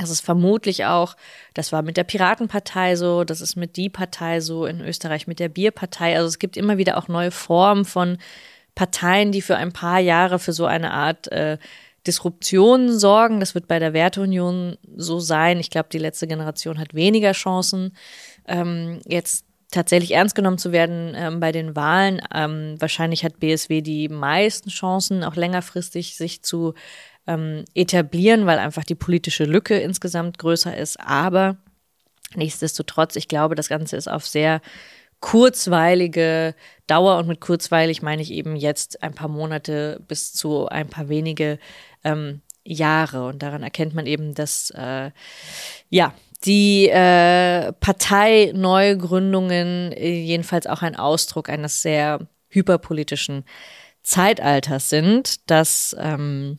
das 0.00 0.10
ist 0.10 0.20
vermutlich 0.22 0.86
auch, 0.86 1.14
das 1.54 1.72
war 1.72 1.82
mit 1.82 1.96
der 1.96 2.04
Piratenpartei 2.04 2.96
so, 2.96 3.24
das 3.24 3.40
ist 3.40 3.56
mit 3.56 3.76
die 3.76 3.90
Partei 3.90 4.40
so, 4.40 4.64
in 4.66 4.80
Österreich 4.80 5.26
mit 5.26 5.38
der 5.38 5.48
Bierpartei. 5.48 6.16
Also 6.16 6.28
es 6.28 6.38
gibt 6.38 6.56
immer 6.56 6.78
wieder 6.78 6.96
auch 6.96 7.08
neue 7.08 7.30
Formen 7.30 7.84
von 7.84 8.18
Parteien, 8.74 9.30
die 9.32 9.42
für 9.42 9.56
ein 9.56 9.72
paar 9.72 9.98
Jahre 9.98 10.38
für 10.38 10.52
so 10.52 10.64
eine 10.64 10.92
Art 10.92 11.28
äh, 11.28 11.58
Disruption 12.06 12.98
sorgen. 12.98 13.40
Das 13.40 13.54
wird 13.54 13.68
bei 13.68 13.78
der 13.78 13.92
Werteunion 13.92 14.78
so 14.96 15.20
sein. 15.20 15.60
Ich 15.60 15.70
glaube, 15.70 15.90
die 15.92 15.98
letzte 15.98 16.26
Generation 16.26 16.78
hat 16.78 16.94
weniger 16.94 17.32
Chancen, 17.32 17.94
ähm, 18.46 19.00
jetzt 19.06 19.44
tatsächlich 19.70 20.12
ernst 20.12 20.34
genommen 20.34 20.58
zu 20.58 20.72
werden 20.72 21.12
ähm, 21.14 21.40
bei 21.40 21.52
den 21.52 21.76
Wahlen. 21.76 22.20
Ähm, 22.34 22.76
wahrscheinlich 22.78 23.24
hat 23.24 23.38
BSW 23.38 23.82
die 23.82 24.08
meisten 24.08 24.70
Chancen, 24.70 25.22
auch 25.22 25.36
längerfristig 25.36 26.16
sich 26.16 26.42
zu 26.42 26.74
ähm, 27.26 27.64
etablieren, 27.74 28.46
weil 28.46 28.58
einfach 28.58 28.84
die 28.84 28.94
politische 28.94 29.44
Lücke 29.44 29.78
insgesamt 29.78 30.38
größer 30.38 30.76
ist. 30.76 30.98
Aber 31.00 31.56
nichtsdestotrotz, 32.34 33.16
ich 33.16 33.28
glaube, 33.28 33.54
das 33.54 33.68
Ganze 33.68 33.96
ist 33.96 34.08
auf 34.08 34.26
sehr 34.26 34.60
kurzweilige 35.20 36.54
Dauer 36.86 37.18
und 37.18 37.28
mit 37.28 37.40
kurzweilig 37.40 38.02
meine 38.02 38.22
ich 38.22 38.32
eben 38.32 38.56
jetzt 38.56 39.02
ein 39.02 39.14
paar 39.14 39.28
Monate 39.28 40.02
bis 40.08 40.32
zu 40.32 40.66
ein 40.66 40.88
paar 40.88 41.08
wenige 41.08 41.58
ähm, 42.04 42.40
Jahre. 42.64 43.26
Und 43.26 43.42
daran 43.42 43.62
erkennt 43.62 43.94
man 43.94 44.06
eben, 44.06 44.34
dass 44.34 44.70
äh, 44.70 45.10
ja, 45.90 46.14
die 46.44 46.88
äh, 46.88 47.72
Parteineugründungen 47.74 49.92
äh, 49.92 50.08
jedenfalls 50.08 50.66
auch 50.66 50.80
ein 50.82 50.96
Ausdruck 50.96 51.50
eines 51.50 51.82
sehr 51.82 52.26
hyperpolitischen 52.48 53.44
Zeitalters 54.02 54.88
sind, 54.88 55.50
das 55.50 55.94
ähm, 55.98 56.58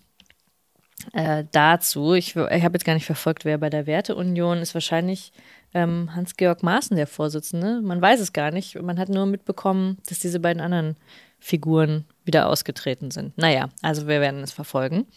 äh, 1.14 1.46
dazu, 1.52 2.14
ich, 2.14 2.36
ich 2.36 2.64
habe 2.64 2.74
jetzt 2.74 2.86
gar 2.86 2.94
nicht 2.94 3.06
verfolgt, 3.06 3.46
wer 3.46 3.58
bei 3.58 3.70
der 3.70 3.88
Werteunion 3.88 4.60
ist, 4.60 4.74
wahrscheinlich 4.74 5.32
ähm, 5.74 6.14
Hans-Georg 6.14 6.64
Maaßen 6.64 6.98
der 6.98 7.08
Vorsitzende. 7.08 7.82
Man 7.82 8.02
weiß 8.02 8.20
es 8.20 8.34
gar 8.34 8.52
nicht. 8.52 8.82
Man 8.82 9.00
hat 9.00 9.10
nur 9.10 9.26
mitbekommen, 9.26 9.98
dass 10.08 10.20
diese 10.20 10.40
beiden 10.40 10.62
anderen 10.62 10.96
Figuren 11.40 12.06
wieder 12.26 12.48
ausgetreten 12.48 13.12
sind. 13.12 13.38
Naja, 13.38 13.70
also 13.82 14.08
wir 14.08 14.22
werden 14.22 14.42
es 14.42 14.52
verfolgen. 14.52 15.08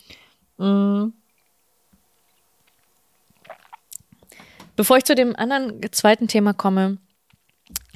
Mhm. 0.58 1.12
Bevor 4.76 4.96
ich 4.96 5.04
zu 5.04 5.14
dem 5.14 5.36
anderen 5.36 5.80
zweiten 5.92 6.26
Thema 6.26 6.52
komme, 6.52 6.98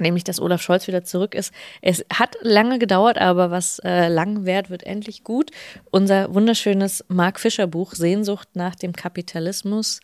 nämlich 0.00 0.24
dass 0.24 0.40
Olaf 0.40 0.62
Scholz 0.62 0.86
wieder 0.86 1.04
zurück 1.04 1.34
ist. 1.34 1.52
Es 1.82 2.04
hat 2.12 2.36
lange 2.42 2.78
gedauert, 2.78 3.18
aber 3.18 3.50
was 3.50 3.78
äh, 3.80 4.08
lang 4.08 4.44
währt, 4.44 4.70
wird 4.70 4.84
endlich 4.84 5.24
gut. 5.24 5.50
Unser 5.90 6.34
wunderschönes 6.34 7.04
Mark 7.08 7.40
Fischer 7.40 7.66
Buch 7.66 7.94
Sehnsucht 7.94 8.48
nach 8.54 8.74
dem 8.74 8.92
Kapitalismus. 8.92 10.00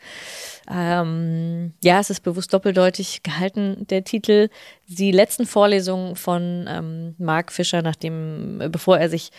Ähm, 0.71 1.75
ja, 1.83 2.01
es 2.01 2.11
ist 2.11 2.21
bewusst 2.21 2.53
doppeldeutig 2.53 3.23
gehalten, 3.23 3.87
der 3.89 4.05
Titel. 4.05 4.49
Die 4.87 5.13
letzten 5.13 5.47
Vorlesungen 5.47 6.17
von 6.17 6.67
ähm, 6.69 7.15
Mark 7.19 7.53
Fischer, 7.53 7.83
nachdem, 7.83 8.63
bevor 8.71 8.99
er 8.99 9.09
sich 9.09 9.31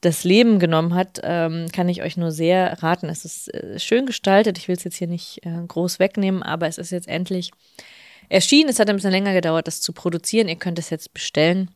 das 0.00 0.24
Leben 0.24 0.58
genommen 0.58 0.94
hat, 0.94 1.20
ähm, 1.22 1.66
kann 1.72 1.88
ich 1.88 2.02
euch 2.02 2.16
nur 2.16 2.32
sehr 2.32 2.82
raten. 2.82 3.08
Es 3.08 3.24
ist 3.24 3.52
äh, 3.52 3.78
schön 3.78 4.06
gestaltet. 4.06 4.56
Ich 4.58 4.68
will 4.68 4.76
es 4.76 4.84
jetzt 4.84 4.96
hier 4.96 5.08
nicht 5.08 5.44
äh, 5.44 5.50
groß 5.66 5.98
wegnehmen, 5.98 6.42
aber 6.42 6.66
es 6.66 6.78
ist 6.78 6.90
jetzt 6.90 7.08
endlich 7.08 7.50
erschienen. 8.30 8.70
Es 8.70 8.78
hat 8.78 8.88
ein 8.88 8.96
bisschen 8.96 9.10
länger 9.10 9.34
gedauert, 9.34 9.66
das 9.66 9.82
zu 9.82 9.92
produzieren. 9.92 10.48
Ihr 10.48 10.56
könnt 10.56 10.78
es 10.78 10.88
jetzt 10.88 11.12
bestellen 11.12 11.70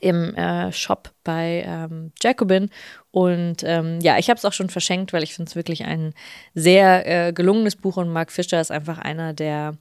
im 0.00 0.34
äh, 0.34 0.70
Shop 0.72 1.12
bei 1.24 1.64
ähm, 1.66 2.12
Jacobin. 2.22 2.68
Und 3.10 3.62
ähm, 3.64 4.00
ja, 4.00 4.18
ich 4.18 4.28
habe 4.28 4.36
es 4.36 4.44
auch 4.44 4.52
schon 4.52 4.68
verschenkt, 4.68 5.12
weil 5.12 5.22
ich 5.22 5.34
finde 5.34 5.48
es 5.48 5.56
wirklich 5.56 5.84
ein 5.84 6.12
sehr 6.54 7.28
äh, 7.28 7.32
gelungenes 7.32 7.76
Buch 7.76 7.96
und 7.96 8.10
Mark 8.10 8.30
Fischer 8.30 8.60
ist 8.60 8.70
einfach 8.70 8.98
einer 8.98 9.32
der 9.32 9.78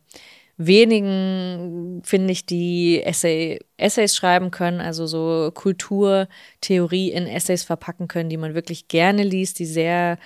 wenigen, 0.58 2.02
finde 2.04 2.32
ich, 2.32 2.46
die 2.46 3.04
Essay, 3.04 3.60
Essays 3.78 4.16
schreiben 4.16 4.50
können, 4.50 4.82
also 4.82 5.06
so 5.06 5.52
Kulturtheorie 5.54 7.12
in 7.12 7.28
Essays 7.28 7.64
verpacken 7.64 8.08
können, 8.08 8.30
die 8.30 8.38
man 8.38 8.56
wirklich 8.56 8.88
gerne 8.88 9.24
liest, 9.24 9.60
die 9.60 9.68
sehr 9.68 10.18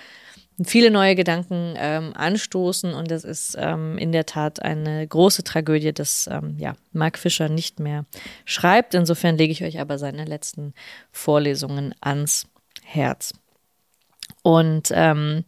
viele 0.64 0.90
neue 0.90 1.14
Gedanken 1.14 1.74
ähm, 1.76 2.12
anstoßen 2.14 2.94
und 2.94 3.10
das 3.10 3.24
ist 3.24 3.56
ähm, 3.58 3.98
in 3.98 4.12
der 4.12 4.26
Tat 4.26 4.62
eine 4.62 5.06
große 5.06 5.44
Tragödie, 5.44 5.92
dass 5.92 6.28
ähm, 6.30 6.56
ja, 6.58 6.74
Mark 6.92 7.18
Fischer 7.18 7.48
nicht 7.48 7.80
mehr 7.80 8.04
schreibt. 8.44 8.94
Insofern 8.94 9.36
lege 9.36 9.52
ich 9.52 9.64
euch 9.64 9.80
aber 9.80 9.98
seine 9.98 10.24
letzten 10.24 10.74
Vorlesungen 11.10 11.94
ans 12.00 12.46
Herz. 12.82 13.32
Und 14.42 14.90
ähm, 14.92 15.44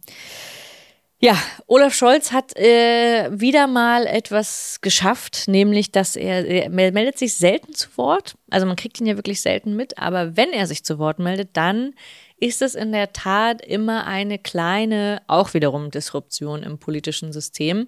ja, 1.19 1.37
Olaf 1.67 1.93
Scholz 1.93 2.31
hat 2.31 2.55
äh, 2.57 3.29
wieder 3.31 3.67
mal 3.67 4.05
etwas 4.05 4.79
geschafft, 4.81 5.47
nämlich 5.47 5.91
dass 5.91 6.15
er, 6.15 6.45
er 6.45 6.69
meldet 6.69 7.17
sich 7.17 7.35
selten 7.35 7.73
zu 7.73 7.89
Wort. 7.97 8.35
Also 8.49 8.67
man 8.67 8.75
kriegt 8.75 8.99
ihn 8.99 9.07
ja 9.07 9.15
wirklich 9.15 9.41
selten 9.41 9.75
mit, 9.75 9.97
aber 9.97 10.37
wenn 10.37 10.51
er 10.51 10.67
sich 10.67 10.83
zu 10.83 10.99
Wort 10.99 11.19
meldet, 11.19 11.49
dann 11.53 11.93
ist 12.37 12.61
es 12.61 12.75
in 12.75 12.91
der 12.91 13.13
Tat 13.13 13.61
immer 13.61 14.05
eine 14.05 14.37
kleine, 14.37 15.21
auch 15.27 15.53
wiederum 15.53 15.91
Disruption 15.91 16.63
im 16.63 16.77
politischen 16.77 17.31
System. 17.31 17.87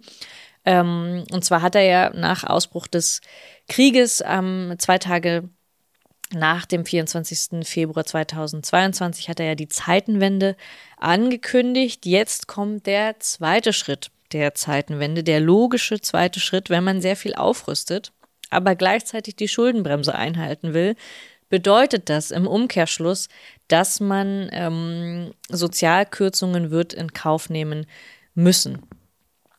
Ähm, 0.65 1.25
und 1.31 1.43
zwar 1.43 1.62
hat 1.62 1.75
er 1.75 1.83
ja 1.83 2.10
nach 2.13 2.43
Ausbruch 2.43 2.88
des 2.88 3.21
Krieges 3.67 4.23
ähm, 4.25 4.75
zwei 4.77 4.97
Tage 4.97 5.49
nach 6.33 6.65
dem 6.65 6.86
24. 6.86 7.65
Februar 7.67 8.05
2022 8.05 9.29
hat 9.29 9.39
er 9.39 9.47
ja 9.47 9.55
die 9.55 9.69
Zeitenwende 9.69 10.55
angekündigt. 10.97 12.05
Jetzt 12.05 12.47
kommt 12.47 12.86
der 12.86 13.19
zweite 13.19 13.71
Schritt 13.71 14.12
der 14.33 14.53
Zeitenwende, 14.53 15.23
der 15.23 15.39
logische 15.39 16.01
zweite 16.01 16.39
Schritt, 16.39 16.69
wenn 16.69 16.83
man 16.83 17.01
sehr 17.01 17.15
viel 17.15 17.33
aufrüstet, 17.33 18.12
aber 18.49 18.75
gleichzeitig 18.75 19.36
die 19.38 19.47
Schuldenbremse 19.47 20.13
einhalten 20.13 20.73
will, 20.73 20.95
bedeutet 21.49 22.10
das 22.10 22.31
im 22.31 22.45
Umkehrschluss, 22.45 23.29
dass 23.67 23.99
man 23.99 24.49
ähm, 24.51 25.34
Sozialkürzungen 25.49 26.71
wird 26.71 26.93
in 26.93 27.13
Kauf 27.13 27.49
nehmen 27.49 27.86
müssen. 28.34 28.84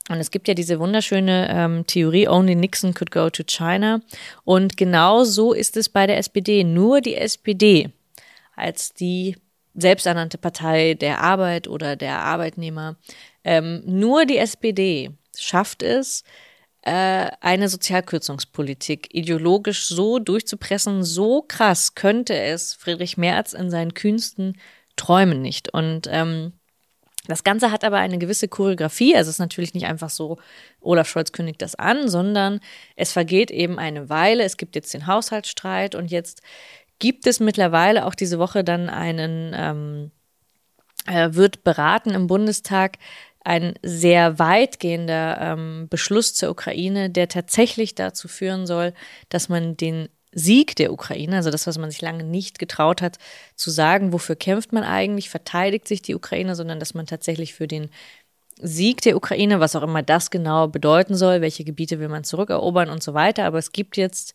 Und 0.09 0.16
es 0.16 0.31
gibt 0.31 0.49
ja 0.49 0.55
diese 0.55 0.81
wunderschöne 0.81 1.49
ähm, 1.51 1.87
Theorie, 1.87 2.29
only 2.29 2.55
Nixon 2.55 2.94
could 2.94 3.11
go 3.11 3.29
to 3.29 3.42
China. 3.44 4.01
Und 4.44 4.77
genau 4.77 5.25
so 5.25 5.53
ist 5.53 5.77
es 5.77 5.88
bei 5.88 6.07
der 6.07 6.16
SPD. 6.16 6.64
Nur 6.64 7.01
die 7.01 7.16
SPD 7.16 7.90
als 8.57 8.94
die 8.94 9.37
selbsternannte 9.75 10.38
Partei 10.38 10.94
der 10.94 11.21
Arbeit 11.21 11.68
oder 11.68 11.94
der 11.94 12.21
Arbeitnehmer, 12.21 12.97
ähm, 13.44 13.83
nur 13.87 14.25
die 14.27 14.38
SPD 14.38 15.11
schafft 15.37 15.83
es, 15.83 16.25
eine 16.88 17.68
Sozialkürzungspolitik 17.68 19.14
ideologisch 19.14 19.87
so 19.87 20.18
durchzupressen, 20.18 21.05
so 21.05 21.42
krass 21.42 21.94
könnte 21.94 22.38
es 22.38 22.74
Friedrich 22.74 23.16
Merz 23.16 23.53
in 23.53 23.70
seinen 23.70 23.94
kühnsten 23.94 24.59
Träumen 24.96 25.42
nicht. 25.42 25.72
Und 25.72 26.09
ähm, 26.11 26.53
das 27.29 27.44
Ganze 27.44 27.70
hat 27.70 27.85
aber 27.85 27.98
eine 27.98 28.18
gewisse 28.18 28.48
Choreografie. 28.48 29.14
Also 29.14 29.29
es 29.29 29.35
ist 29.35 29.40
natürlich 29.40 29.74
nicht 29.74 29.87
einfach 29.87 30.11
so, 30.11 30.38
Olaf 30.81 31.09
Scholz 31.09 31.33
kündigt 31.33 31.61
das 31.61 31.74
an, 31.74 32.09
sondern 32.09 32.61
es 32.96 33.12
vergeht 33.12 33.51
eben 33.51 33.79
eine 33.79 34.09
Weile. 34.09 34.44
Es 34.44 34.57
gibt 34.57 34.74
jetzt 34.74 34.94
den 34.94 35.07
Haushaltsstreit 35.07 35.94
und 35.94 36.11
jetzt 36.11 36.42
gibt 36.98 37.27
es 37.27 37.38
mittlerweile 37.38 38.07
auch 38.07 38.14
diese 38.14 38.38
Woche 38.38 38.64
dann 38.64 38.88
einen, 38.88 39.53
ähm, 39.55 40.11
äh, 41.07 41.35
wird 41.35 41.64
beraten 41.64 42.11
im 42.11 42.27
Bundestag 42.27 42.96
ein 43.44 43.74
sehr 43.83 44.38
weitgehender 44.38 45.38
ähm, 45.40 45.87
Beschluss 45.88 46.35
zur 46.35 46.51
Ukraine, 46.51 47.11
der 47.11 47.29
tatsächlich 47.29 47.94
dazu 47.94 48.29
führen 48.29 48.66
soll, 48.66 48.92
dass 49.29 49.48
man 49.48 49.77
den 49.77 50.09
Sieg 50.33 50.77
der 50.77 50.92
Ukraine, 50.92 51.37
also 51.37 51.51
das, 51.51 51.66
was 51.66 51.79
man 51.79 51.90
sich 51.90 52.03
lange 52.03 52.24
nicht 52.24 52.59
getraut 52.59 53.01
hat, 53.01 53.18
zu 53.55 53.70
sagen, 53.70 54.12
wofür 54.12 54.37
kämpft 54.37 54.72
man 54.72 54.85
eigentlich, 54.85 55.31
verteidigt 55.31 55.88
sich 55.88 56.03
die 56.03 56.14
Ukraine, 56.14 56.55
sondern 56.55 56.79
dass 56.79 56.94
man 56.94 57.07
tatsächlich 57.07 57.55
für 57.55 57.66
den 57.66 57.88
Sieg 58.61 59.01
der 59.03 59.16
Ukraine, 59.16 59.61
was 59.61 59.77
auch 59.77 59.83
immer 59.83 60.03
das 60.03 60.31
genau 60.31 60.68
bedeuten 60.68 61.14
soll, 61.14 61.40
welche 61.40 61.64
Gebiete 61.64 62.01
will 62.01 62.09
man 62.09 62.24
zurückerobern 62.24 62.90
und 62.90 63.03
so 63.03 63.14
weiter. 63.14 63.44
Aber 63.44 63.59
es 63.59 63.72
gibt 63.72 63.96
jetzt 63.96 64.35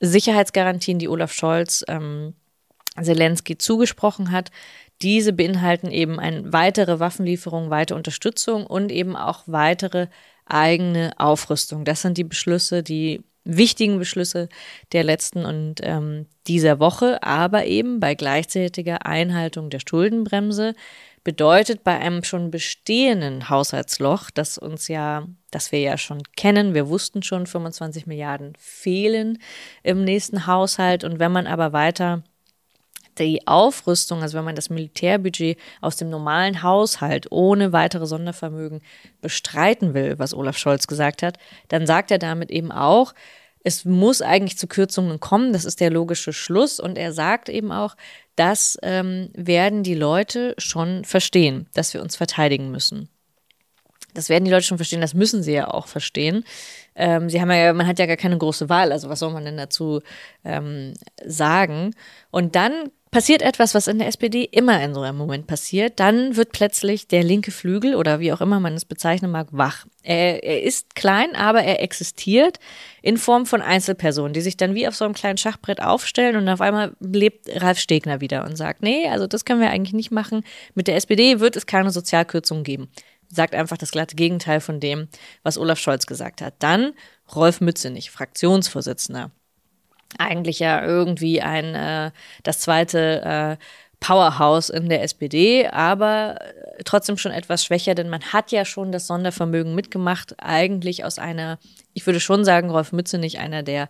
Sicherheitsgarantien, 0.00 0.98
die 0.98 1.08
Olaf 1.08 1.32
Scholz 1.32 1.84
ähm, 1.88 2.34
Zelensky 3.00 3.56
zugesprochen 3.56 4.32
hat, 4.32 4.50
diese 5.02 5.32
beinhalten 5.32 5.90
eben 5.90 6.18
eine 6.18 6.52
weitere 6.52 7.00
Waffenlieferung, 7.00 7.70
weitere 7.70 7.96
Unterstützung 7.96 8.66
und 8.66 8.92
eben 8.92 9.16
auch 9.16 9.42
weitere 9.46 10.08
eigene 10.46 11.12
Aufrüstung. 11.18 11.84
Das 11.84 12.02
sind 12.02 12.18
die 12.18 12.24
Beschlüsse, 12.24 12.82
die 12.82 13.22
wichtigen 13.44 13.98
Beschlüsse 13.98 14.48
der 14.92 15.04
letzten 15.04 15.44
und 15.44 15.80
ähm, 15.82 16.26
dieser 16.46 16.78
Woche, 16.78 17.22
aber 17.22 17.64
eben 17.64 17.98
bei 17.98 18.14
gleichzeitiger 18.14 19.04
Einhaltung 19.04 19.68
der 19.70 19.80
Schuldenbremse 19.86 20.74
bedeutet 21.24 21.84
bei 21.84 21.98
einem 21.98 22.24
schon 22.24 22.50
bestehenden 22.50 23.48
Haushaltsloch, 23.48 24.30
das 24.30 24.58
uns 24.58 24.88
ja, 24.88 25.26
das 25.50 25.72
wir 25.72 25.80
ja 25.80 25.98
schon 25.98 26.22
kennen, 26.36 26.74
wir 26.74 26.88
wussten 26.88 27.22
schon, 27.22 27.46
25 27.46 28.06
Milliarden 28.06 28.54
fehlen 28.58 29.38
im 29.82 30.04
nächsten 30.04 30.46
Haushalt 30.46 31.04
und 31.04 31.18
wenn 31.18 31.32
man 31.32 31.46
aber 31.46 31.72
weiter 31.72 32.22
die 33.18 33.46
Aufrüstung, 33.46 34.22
also 34.22 34.38
wenn 34.38 34.44
man 34.44 34.54
das 34.54 34.70
Militärbudget 34.70 35.58
aus 35.80 35.96
dem 35.96 36.10
normalen 36.10 36.62
Haushalt 36.62 37.26
ohne 37.30 37.72
weitere 37.72 38.06
Sondervermögen 38.06 38.80
bestreiten 39.20 39.94
will, 39.94 40.18
was 40.18 40.34
Olaf 40.34 40.56
Scholz 40.56 40.86
gesagt 40.86 41.22
hat, 41.22 41.38
dann 41.68 41.86
sagt 41.86 42.10
er 42.10 42.18
damit 42.18 42.50
eben 42.50 42.72
auch, 42.72 43.14
es 43.64 43.84
muss 43.84 44.22
eigentlich 44.22 44.58
zu 44.58 44.66
Kürzungen 44.66 45.20
kommen, 45.20 45.52
das 45.52 45.64
ist 45.64 45.80
der 45.80 45.90
logische 45.90 46.32
Schluss. 46.32 46.80
Und 46.80 46.98
er 46.98 47.12
sagt 47.12 47.48
eben 47.48 47.70
auch, 47.70 47.96
das 48.34 48.78
ähm, 48.82 49.30
werden 49.34 49.82
die 49.82 49.94
Leute 49.94 50.54
schon 50.58 51.04
verstehen, 51.04 51.68
dass 51.74 51.94
wir 51.94 52.02
uns 52.02 52.16
verteidigen 52.16 52.70
müssen. 52.70 53.08
Das 54.14 54.28
werden 54.28 54.44
die 54.44 54.50
Leute 54.50 54.64
schon 54.64 54.78
verstehen, 54.78 55.00
das 55.00 55.14
müssen 55.14 55.42
sie 55.42 55.52
ja 55.52 55.68
auch 55.68 55.86
verstehen. 55.86 56.44
Ähm, 56.94 57.30
sie 57.30 57.40
haben 57.40 57.50
ja, 57.50 57.72
man 57.72 57.86
hat 57.86 57.98
ja 57.98 58.06
gar 58.06 58.16
keine 58.16 58.38
große 58.38 58.68
Wahl, 58.68 58.92
also 58.92 59.08
was 59.08 59.18
soll 59.18 59.32
man 59.32 59.44
denn 59.44 59.56
dazu 59.56 60.00
ähm, 60.44 60.94
sagen? 61.24 61.94
Und 62.30 62.54
dann 62.54 62.90
passiert 63.12 63.42
etwas, 63.42 63.74
was 63.74 63.88
in 63.88 63.98
der 63.98 64.08
SPD 64.08 64.42
immer 64.42 64.82
in 64.82 64.94
so 64.94 65.02
einem 65.02 65.18
Moment 65.18 65.46
passiert. 65.46 66.00
Dann 66.00 66.34
wird 66.34 66.50
plötzlich 66.50 67.06
der 67.06 67.22
linke 67.22 67.50
Flügel 67.50 67.94
oder 67.94 68.20
wie 68.20 68.32
auch 68.32 68.40
immer 68.40 68.58
man 68.58 68.72
es 68.72 68.86
bezeichnen 68.86 69.30
mag, 69.30 69.48
wach. 69.50 69.84
Er, 70.02 70.42
er 70.42 70.62
ist 70.62 70.94
klein, 70.94 71.36
aber 71.36 71.62
er 71.62 71.82
existiert 71.82 72.58
in 73.02 73.18
Form 73.18 73.44
von 73.44 73.60
Einzelpersonen, 73.60 74.32
die 74.32 74.40
sich 74.40 74.56
dann 74.56 74.74
wie 74.74 74.88
auf 74.88 74.96
so 74.96 75.04
einem 75.04 75.12
kleinen 75.12 75.36
Schachbrett 75.36 75.82
aufstellen 75.82 76.36
und 76.36 76.48
auf 76.48 76.62
einmal 76.62 76.96
lebt 77.00 77.50
Ralf 77.62 77.78
Stegner 77.78 78.22
wieder 78.22 78.44
und 78.44 78.56
sagt, 78.56 78.82
nee, 78.82 79.06
also 79.06 79.26
das 79.26 79.44
können 79.44 79.60
wir 79.60 79.70
eigentlich 79.70 79.92
nicht 79.92 80.10
machen. 80.10 80.42
Mit 80.74 80.88
der 80.88 80.96
SPD 80.96 81.38
wird 81.38 81.54
es 81.54 81.66
keine 81.66 81.90
Sozialkürzungen 81.90 82.64
geben. 82.64 82.88
Sagt 83.32 83.54
einfach 83.54 83.78
das 83.78 83.90
glatte 83.90 84.14
Gegenteil 84.14 84.60
von 84.60 84.78
dem, 84.78 85.08
was 85.42 85.58
Olaf 85.58 85.78
Scholz 85.78 86.06
gesagt 86.06 86.42
hat. 86.42 86.54
Dann 86.58 86.92
Rolf 87.34 87.60
Mützenich, 87.60 88.10
Fraktionsvorsitzender. 88.10 89.30
Eigentlich 90.18 90.58
ja 90.58 90.84
irgendwie 90.84 91.40
ein, 91.40 91.74
äh, 91.74 92.10
das 92.42 92.60
zweite 92.60 93.58
äh, 93.58 93.64
Powerhouse 94.00 94.68
in 94.68 94.88
der 94.90 95.02
SPD, 95.02 95.66
aber 95.68 96.36
äh, 96.40 96.82
trotzdem 96.84 97.16
schon 97.16 97.32
etwas 97.32 97.64
schwächer, 97.64 97.94
denn 97.94 98.10
man 98.10 98.20
hat 98.20 98.52
ja 98.52 98.66
schon 98.66 98.92
das 98.92 99.06
Sondervermögen 99.06 99.74
mitgemacht, 99.74 100.34
eigentlich 100.38 101.04
aus 101.04 101.18
einer, 101.18 101.58
ich 101.94 102.04
würde 102.04 102.20
schon 102.20 102.44
sagen, 102.44 102.68
Rolf 102.68 102.92
Mützenich, 102.92 103.38
einer 103.38 103.62
der 103.62 103.88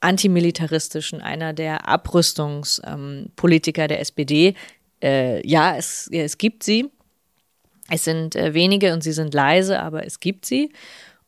antimilitaristischen, 0.00 1.22
einer 1.22 1.52
der 1.54 1.88
Abrüstungspolitiker 1.88 3.82
ähm, 3.82 3.88
der 3.88 4.00
SPD. 4.00 4.54
Äh, 5.02 5.46
ja, 5.48 5.76
es, 5.76 6.08
es 6.12 6.36
gibt 6.38 6.64
sie. 6.64 6.90
Es 7.92 8.04
sind 8.04 8.36
äh, 8.36 8.54
wenige 8.54 8.94
und 8.94 9.02
sie 9.02 9.12
sind 9.12 9.34
leise, 9.34 9.78
aber 9.78 10.06
es 10.06 10.18
gibt 10.18 10.46
sie. 10.46 10.72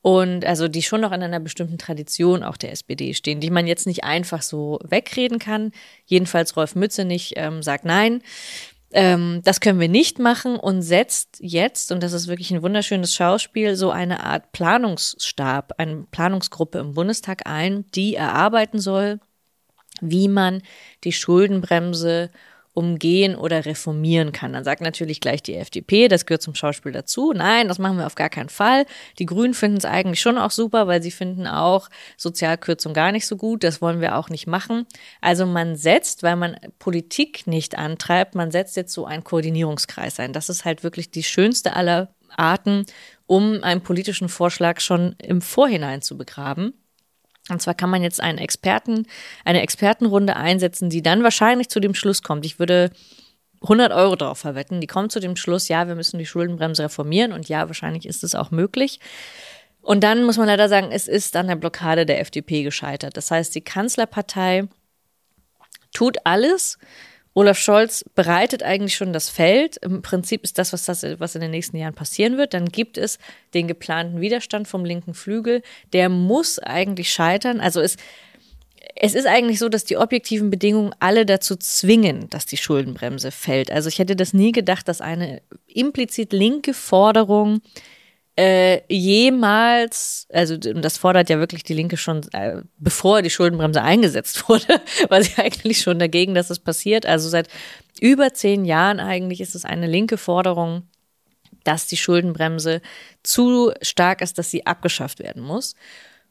Und 0.00 0.46
also 0.46 0.66
die 0.66 0.82
schon 0.82 1.02
noch 1.02 1.12
in 1.12 1.22
einer 1.22 1.38
bestimmten 1.40 1.76
Tradition 1.76 2.42
auch 2.42 2.56
der 2.56 2.72
SPD 2.72 3.12
stehen, 3.12 3.40
die 3.40 3.50
man 3.50 3.66
jetzt 3.66 3.86
nicht 3.86 4.04
einfach 4.04 4.40
so 4.40 4.78
wegreden 4.82 5.38
kann. 5.38 5.72
Jedenfalls 6.06 6.56
Rolf 6.56 6.74
Mütze 6.74 7.04
nicht 7.04 7.34
ähm, 7.36 7.62
sagt 7.62 7.84
nein. 7.84 8.22
Ähm, 8.92 9.42
das 9.44 9.60
können 9.60 9.78
wir 9.78 9.90
nicht 9.90 10.18
machen 10.18 10.56
und 10.56 10.80
setzt 10.80 11.36
jetzt, 11.40 11.92
und 11.92 12.02
das 12.02 12.14
ist 12.14 12.28
wirklich 12.28 12.50
ein 12.50 12.62
wunderschönes 12.62 13.12
Schauspiel, 13.12 13.76
so 13.76 13.90
eine 13.90 14.24
Art 14.24 14.52
Planungsstab, 14.52 15.74
eine 15.76 16.06
Planungsgruppe 16.10 16.78
im 16.78 16.94
Bundestag 16.94 17.42
ein, 17.46 17.84
die 17.94 18.14
erarbeiten 18.14 18.78
soll, 18.78 19.20
wie 20.00 20.28
man 20.28 20.62
die 21.02 21.12
Schuldenbremse 21.12 22.30
umgehen 22.74 23.36
oder 23.36 23.64
reformieren 23.64 24.32
kann. 24.32 24.52
Dann 24.52 24.64
sagt 24.64 24.80
natürlich 24.80 25.20
gleich 25.20 25.42
die 25.42 25.54
FDP, 25.54 26.08
das 26.08 26.26
gehört 26.26 26.42
zum 26.42 26.56
Schauspiel 26.56 26.92
dazu. 26.92 27.32
Nein, 27.32 27.68
das 27.68 27.78
machen 27.78 27.96
wir 27.96 28.06
auf 28.06 28.16
gar 28.16 28.28
keinen 28.28 28.48
Fall. 28.48 28.84
Die 29.20 29.26
Grünen 29.26 29.54
finden 29.54 29.78
es 29.78 29.84
eigentlich 29.84 30.20
schon 30.20 30.36
auch 30.36 30.50
super, 30.50 30.88
weil 30.88 31.00
sie 31.00 31.12
finden 31.12 31.46
auch 31.46 31.88
Sozialkürzung 32.16 32.92
gar 32.92 33.12
nicht 33.12 33.26
so 33.26 33.36
gut. 33.36 33.62
Das 33.62 33.80
wollen 33.80 34.00
wir 34.00 34.16
auch 34.18 34.28
nicht 34.28 34.48
machen. 34.48 34.86
Also 35.20 35.46
man 35.46 35.76
setzt, 35.76 36.24
weil 36.24 36.36
man 36.36 36.56
Politik 36.80 37.46
nicht 37.46 37.78
antreibt, 37.78 38.34
man 38.34 38.50
setzt 38.50 38.76
jetzt 38.76 38.92
so 38.92 39.06
einen 39.06 39.22
Koordinierungskreis 39.22 40.18
ein. 40.18 40.32
Das 40.32 40.48
ist 40.48 40.64
halt 40.64 40.82
wirklich 40.82 41.12
die 41.12 41.22
schönste 41.22 41.76
aller 41.76 42.12
Arten, 42.36 42.86
um 43.26 43.62
einen 43.62 43.82
politischen 43.82 44.28
Vorschlag 44.28 44.80
schon 44.80 45.14
im 45.22 45.40
Vorhinein 45.40 46.02
zu 46.02 46.18
begraben. 46.18 46.74
Und 47.50 47.60
zwar 47.60 47.74
kann 47.74 47.90
man 47.90 48.02
jetzt 48.02 48.20
einen 48.20 48.38
Experten, 48.38 49.06
eine 49.44 49.62
Expertenrunde 49.62 50.36
einsetzen, 50.36 50.88
die 50.88 51.02
dann 51.02 51.22
wahrscheinlich 51.22 51.68
zu 51.68 51.80
dem 51.80 51.94
Schluss 51.94 52.22
kommt. 52.22 52.46
Ich 52.46 52.58
würde 52.58 52.90
100 53.62 53.92
Euro 53.92 54.16
drauf 54.16 54.38
verwetten. 54.38 54.80
Die 54.80 54.86
kommt 54.86 55.12
zu 55.12 55.20
dem 55.20 55.36
Schluss, 55.36 55.68
ja, 55.68 55.88
wir 55.88 55.94
müssen 55.94 56.18
die 56.18 56.26
Schuldenbremse 56.26 56.84
reformieren 56.84 57.32
und 57.32 57.48
ja, 57.48 57.66
wahrscheinlich 57.66 58.06
ist 58.06 58.24
es 58.24 58.34
auch 58.34 58.50
möglich. 58.50 59.00
Und 59.80 60.02
dann 60.02 60.24
muss 60.24 60.38
man 60.38 60.46
leider 60.46 60.68
sagen, 60.68 60.88
es 60.92 61.08
ist 61.08 61.36
an 61.36 61.48
der 61.48 61.56
Blockade 61.56 62.06
der 62.06 62.20
FDP 62.20 62.62
gescheitert. 62.62 63.16
Das 63.16 63.30
heißt, 63.30 63.54
die 63.54 63.60
Kanzlerpartei 63.60 64.68
tut 65.92 66.16
alles, 66.24 66.78
Olaf 67.34 67.58
Scholz 67.58 68.04
bereitet 68.14 68.62
eigentlich 68.62 68.94
schon 68.94 69.12
das 69.12 69.28
Feld. 69.28 69.76
Im 69.78 70.02
Prinzip 70.02 70.44
ist 70.44 70.56
das, 70.56 70.72
was, 70.72 70.84
das, 70.84 71.04
was 71.18 71.34
in 71.34 71.40
den 71.40 71.50
nächsten 71.50 71.76
Jahren 71.76 71.94
passieren 71.94 72.38
wird. 72.38 72.54
Dann 72.54 72.66
gibt 72.66 72.96
es 72.96 73.18
den 73.54 73.66
geplanten 73.66 74.20
Widerstand 74.20 74.68
vom 74.68 74.84
linken 74.84 75.14
Flügel. 75.14 75.62
Der 75.92 76.08
muss 76.08 76.60
eigentlich 76.60 77.12
scheitern. 77.12 77.60
Also 77.60 77.80
es, 77.80 77.96
es 78.94 79.16
ist 79.16 79.26
eigentlich 79.26 79.58
so, 79.58 79.68
dass 79.68 79.84
die 79.84 79.96
objektiven 79.96 80.50
Bedingungen 80.50 80.94
alle 81.00 81.26
dazu 81.26 81.56
zwingen, 81.56 82.30
dass 82.30 82.46
die 82.46 82.56
Schuldenbremse 82.56 83.32
fällt. 83.32 83.70
Also 83.70 83.88
ich 83.88 83.98
hätte 83.98 84.14
das 84.14 84.32
nie 84.32 84.52
gedacht, 84.52 84.86
dass 84.86 85.00
eine 85.00 85.42
implizit 85.66 86.32
linke 86.32 86.72
Forderung 86.72 87.60
äh, 88.36 88.82
jemals, 88.92 90.26
also 90.32 90.56
das 90.56 90.98
fordert 90.98 91.30
ja 91.30 91.38
wirklich 91.38 91.62
die 91.62 91.74
Linke 91.74 91.96
schon, 91.96 92.22
äh, 92.32 92.62
bevor 92.78 93.22
die 93.22 93.30
Schuldenbremse 93.30 93.82
eingesetzt 93.82 94.48
wurde, 94.48 94.80
war 95.08 95.22
sie 95.22 95.40
eigentlich 95.40 95.80
schon 95.80 95.98
dagegen, 95.98 96.34
dass 96.34 96.50
es 96.50 96.58
passiert. 96.58 97.06
Also 97.06 97.28
seit 97.28 97.48
über 98.00 98.34
zehn 98.34 98.64
Jahren 98.64 98.98
eigentlich 98.98 99.40
ist 99.40 99.54
es 99.54 99.64
eine 99.64 99.86
linke 99.86 100.18
Forderung, 100.18 100.82
dass 101.62 101.86
die 101.86 101.96
Schuldenbremse 101.96 102.82
zu 103.22 103.72
stark 103.82 104.20
ist, 104.20 104.36
dass 104.38 104.50
sie 104.50 104.66
abgeschafft 104.66 105.20
werden 105.20 105.42
muss. 105.42 105.74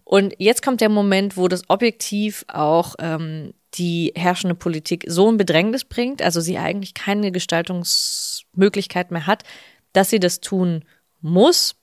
Und 0.04 0.34
jetzt 0.38 0.62
kommt 0.62 0.82
der 0.82 0.90
Moment, 0.90 1.38
wo 1.38 1.48
das 1.48 1.70
objektiv 1.70 2.44
auch 2.50 2.96
ähm, 3.00 3.54
die 3.76 4.12
herrschende 4.16 4.56
Politik 4.56 5.06
so 5.08 5.32
ein 5.32 5.38
Bedrängnis 5.38 5.86
bringt, 5.86 6.22
also 6.22 6.42
sie 6.42 6.58
eigentlich 6.58 6.94
keine 6.94 7.32
Gestaltungsmöglichkeit 7.32 9.12
mehr 9.12 9.26
hat, 9.26 9.44
dass 9.94 10.10
sie 10.10 10.20
das 10.20 10.42
tun 10.42 10.84
muss. 11.22 11.76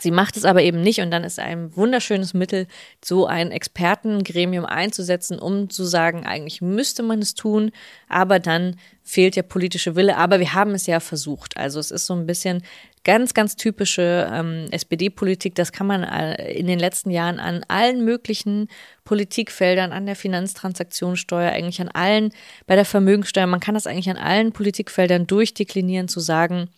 Sie 0.00 0.10
macht 0.10 0.36
es 0.36 0.44
aber 0.44 0.62
eben 0.62 0.80
nicht 0.80 1.00
und 1.00 1.10
dann 1.10 1.24
ist 1.24 1.38
ein 1.38 1.74
wunderschönes 1.76 2.34
Mittel, 2.34 2.66
so 3.04 3.26
ein 3.26 3.50
Expertengremium 3.50 4.64
einzusetzen, 4.64 5.38
um 5.38 5.70
zu 5.70 5.84
sagen, 5.84 6.26
eigentlich 6.26 6.60
müsste 6.60 7.02
man 7.02 7.20
es 7.20 7.34
tun, 7.34 7.70
aber 8.08 8.38
dann 8.38 8.76
fehlt 9.02 9.36
der 9.36 9.42
politische 9.42 9.96
Wille. 9.96 10.16
Aber 10.16 10.38
wir 10.38 10.52
haben 10.52 10.72
es 10.72 10.86
ja 10.86 11.00
versucht. 11.00 11.56
Also 11.56 11.80
es 11.80 11.90
ist 11.90 12.06
so 12.06 12.14
ein 12.14 12.26
bisschen 12.26 12.62
ganz, 13.04 13.32
ganz 13.32 13.56
typische 13.56 14.30
ähm, 14.30 14.66
SPD-Politik. 14.70 15.54
Das 15.54 15.72
kann 15.72 15.86
man 15.86 16.02
äh, 16.02 16.52
in 16.52 16.66
den 16.66 16.78
letzten 16.78 17.10
Jahren 17.10 17.40
an 17.40 17.64
allen 17.68 18.04
möglichen 18.04 18.68
Politikfeldern, 19.04 19.92
an 19.92 20.04
der 20.04 20.14
Finanztransaktionssteuer, 20.14 21.50
eigentlich 21.50 21.80
an 21.80 21.88
allen, 21.88 22.32
bei 22.66 22.74
der 22.76 22.84
Vermögensteuer, 22.84 23.46
man 23.46 23.60
kann 23.60 23.74
das 23.74 23.86
eigentlich 23.86 24.10
an 24.10 24.18
allen 24.18 24.52
Politikfeldern 24.52 25.26
durchdeklinieren, 25.26 26.08
zu 26.08 26.20
sagen, 26.20 26.68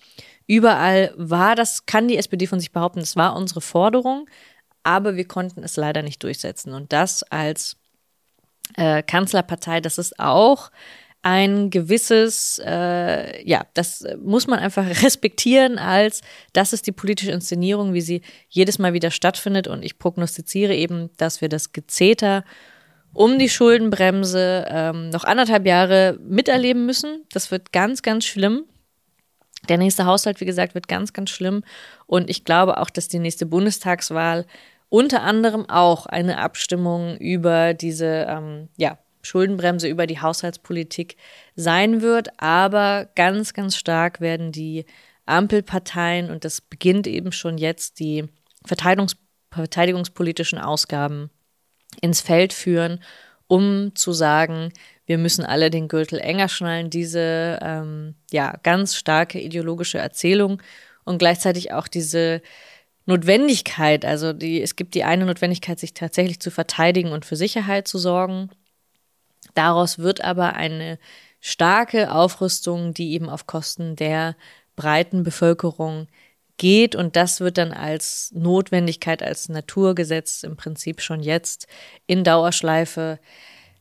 Überall 0.50 1.14
war 1.16 1.54
das, 1.54 1.86
kann 1.86 2.08
die 2.08 2.16
SPD 2.16 2.48
von 2.48 2.58
sich 2.58 2.72
behaupten, 2.72 2.98
das 2.98 3.14
war 3.14 3.36
unsere 3.36 3.60
Forderung, 3.60 4.28
aber 4.82 5.14
wir 5.14 5.28
konnten 5.28 5.62
es 5.62 5.76
leider 5.76 6.02
nicht 6.02 6.24
durchsetzen. 6.24 6.74
Und 6.74 6.92
das 6.92 7.22
als 7.22 7.76
äh, 8.74 9.04
Kanzlerpartei, 9.04 9.80
das 9.80 9.96
ist 9.96 10.18
auch 10.18 10.72
ein 11.22 11.70
gewisses, 11.70 12.60
äh, 12.66 13.48
ja, 13.48 13.64
das 13.74 14.04
muss 14.20 14.48
man 14.48 14.58
einfach 14.58 14.84
respektieren 15.04 15.78
als, 15.78 16.20
das 16.52 16.72
ist 16.72 16.88
die 16.88 16.92
politische 16.92 17.30
Inszenierung, 17.30 17.94
wie 17.94 18.00
sie 18.00 18.20
jedes 18.48 18.80
Mal 18.80 18.92
wieder 18.92 19.12
stattfindet. 19.12 19.68
Und 19.68 19.84
ich 19.84 20.00
prognostiziere 20.00 20.74
eben, 20.74 21.10
dass 21.16 21.40
wir 21.40 21.48
das 21.48 21.72
Gezeter 21.72 22.44
um 23.12 23.38
die 23.38 23.48
Schuldenbremse 23.48 24.66
ähm, 24.68 25.10
noch 25.10 25.22
anderthalb 25.22 25.64
Jahre 25.64 26.18
miterleben 26.20 26.86
müssen. 26.86 27.24
Das 27.30 27.52
wird 27.52 27.70
ganz, 27.70 28.02
ganz 28.02 28.24
schlimm. 28.24 28.64
Der 29.68 29.78
nächste 29.78 30.06
Haushalt, 30.06 30.40
wie 30.40 30.46
gesagt, 30.46 30.74
wird 30.74 30.88
ganz, 30.88 31.12
ganz 31.12 31.30
schlimm. 31.30 31.62
Und 32.06 32.30
ich 32.30 32.44
glaube 32.44 32.78
auch, 32.78 32.90
dass 32.90 33.08
die 33.08 33.18
nächste 33.18 33.46
Bundestagswahl 33.46 34.46
unter 34.88 35.22
anderem 35.22 35.68
auch 35.68 36.06
eine 36.06 36.38
Abstimmung 36.38 37.16
über 37.18 37.74
diese 37.74 38.26
ähm, 38.28 38.68
ja, 38.76 38.98
Schuldenbremse, 39.22 39.88
über 39.88 40.06
die 40.06 40.20
Haushaltspolitik 40.20 41.16
sein 41.54 42.02
wird. 42.02 42.28
Aber 42.38 43.08
ganz, 43.14 43.54
ganz 43.54 43.76
stark 43.76 44.20
werden 44.20 44.50
die 44.50 44.86
Ampelparteien, 45.26 46.30
und 46.30 46.44
das 46.44 46.60
beginnt 46.60 47.06
eben 47.06 47.30
schon 47.30 47.56
jetzt, 47.58 48.00
die 48.00 48.24
Verteidigungs 48.64 49.16
verteidigungspolitischen 49.52 50.58
Ausgaben 50.58 51.30
ins 52.00 52.20
Feld 52.20 52.52
führen, 52.52 53.02
um 53.48 53.96
zu 53.96 54.12
sagen, 54.12 54.72
wir 55.10 55.18
müssen 55.18 55.44
alle 55.44 55.70
den 55.70 55.88
Gürtel 55.88 56.20
enger 56.20 56.48
schnallen, 56.48 56.88
diese 56.88 57.58
ähm, 57.62 58.14
ja 58.30 58.56
ganz 58.62 58.94
starke 58.94 59.40
ideologische 59.40 59.98
Erzählung 59.98 60.62
und 61.02 61.18
gleichzeitig 61.18 61.72
auch 61.72 61.88
diese 61.88 62.42
Notwendigkeit, 63.06 64.04
also 64.04 64.32
die, 64.32 64.62
es 64.62 64.76
gibt 64.76 64.94
die 64.94 65.02
eine 65.02 65.26
Notwendigkeit, 65.26 65.80
sich 65.80 65.94
tatsächlich 65.94 66.38
zu 66.38 66.52
verteidigen 66.52 67.10
und 67.10 67.24
für 67.24 67.34
Sicherheit 67.34 67.88
zu 67.88 67.98
sorgen. 67.98 68.50
Daraus 69.54 69.98
wird 69.98 70.22
aber 70.22 70.54
eine 70.54 70.96
starke 71.40 72.12
Aufrüstung, 72.12 72.94
die 72.94 73.10
eben 73.14 73.28
auf 73.28 73.48
Kosten 73.48 73.96
der 73.96 74.36
breiten 74.76 75.24
Bevölkerung 75.24 76.06
geht 76.56 76.94
und 76.94 77.16
das 77.16 77.40
wird 77.40 77.58
dann 77.58 77.72
als 77.72 78.30
Notwendigkeit, 78.32 79.24
als 79.24 79.48
Naturgesetz 79.48 80.44
im 80.44 80.56
Prinzip 80.56 81.00
schon 81.00 81.20
jetzt 81.20 81.66
in 82.06 82.22
Dauerschleife 82.22 83.18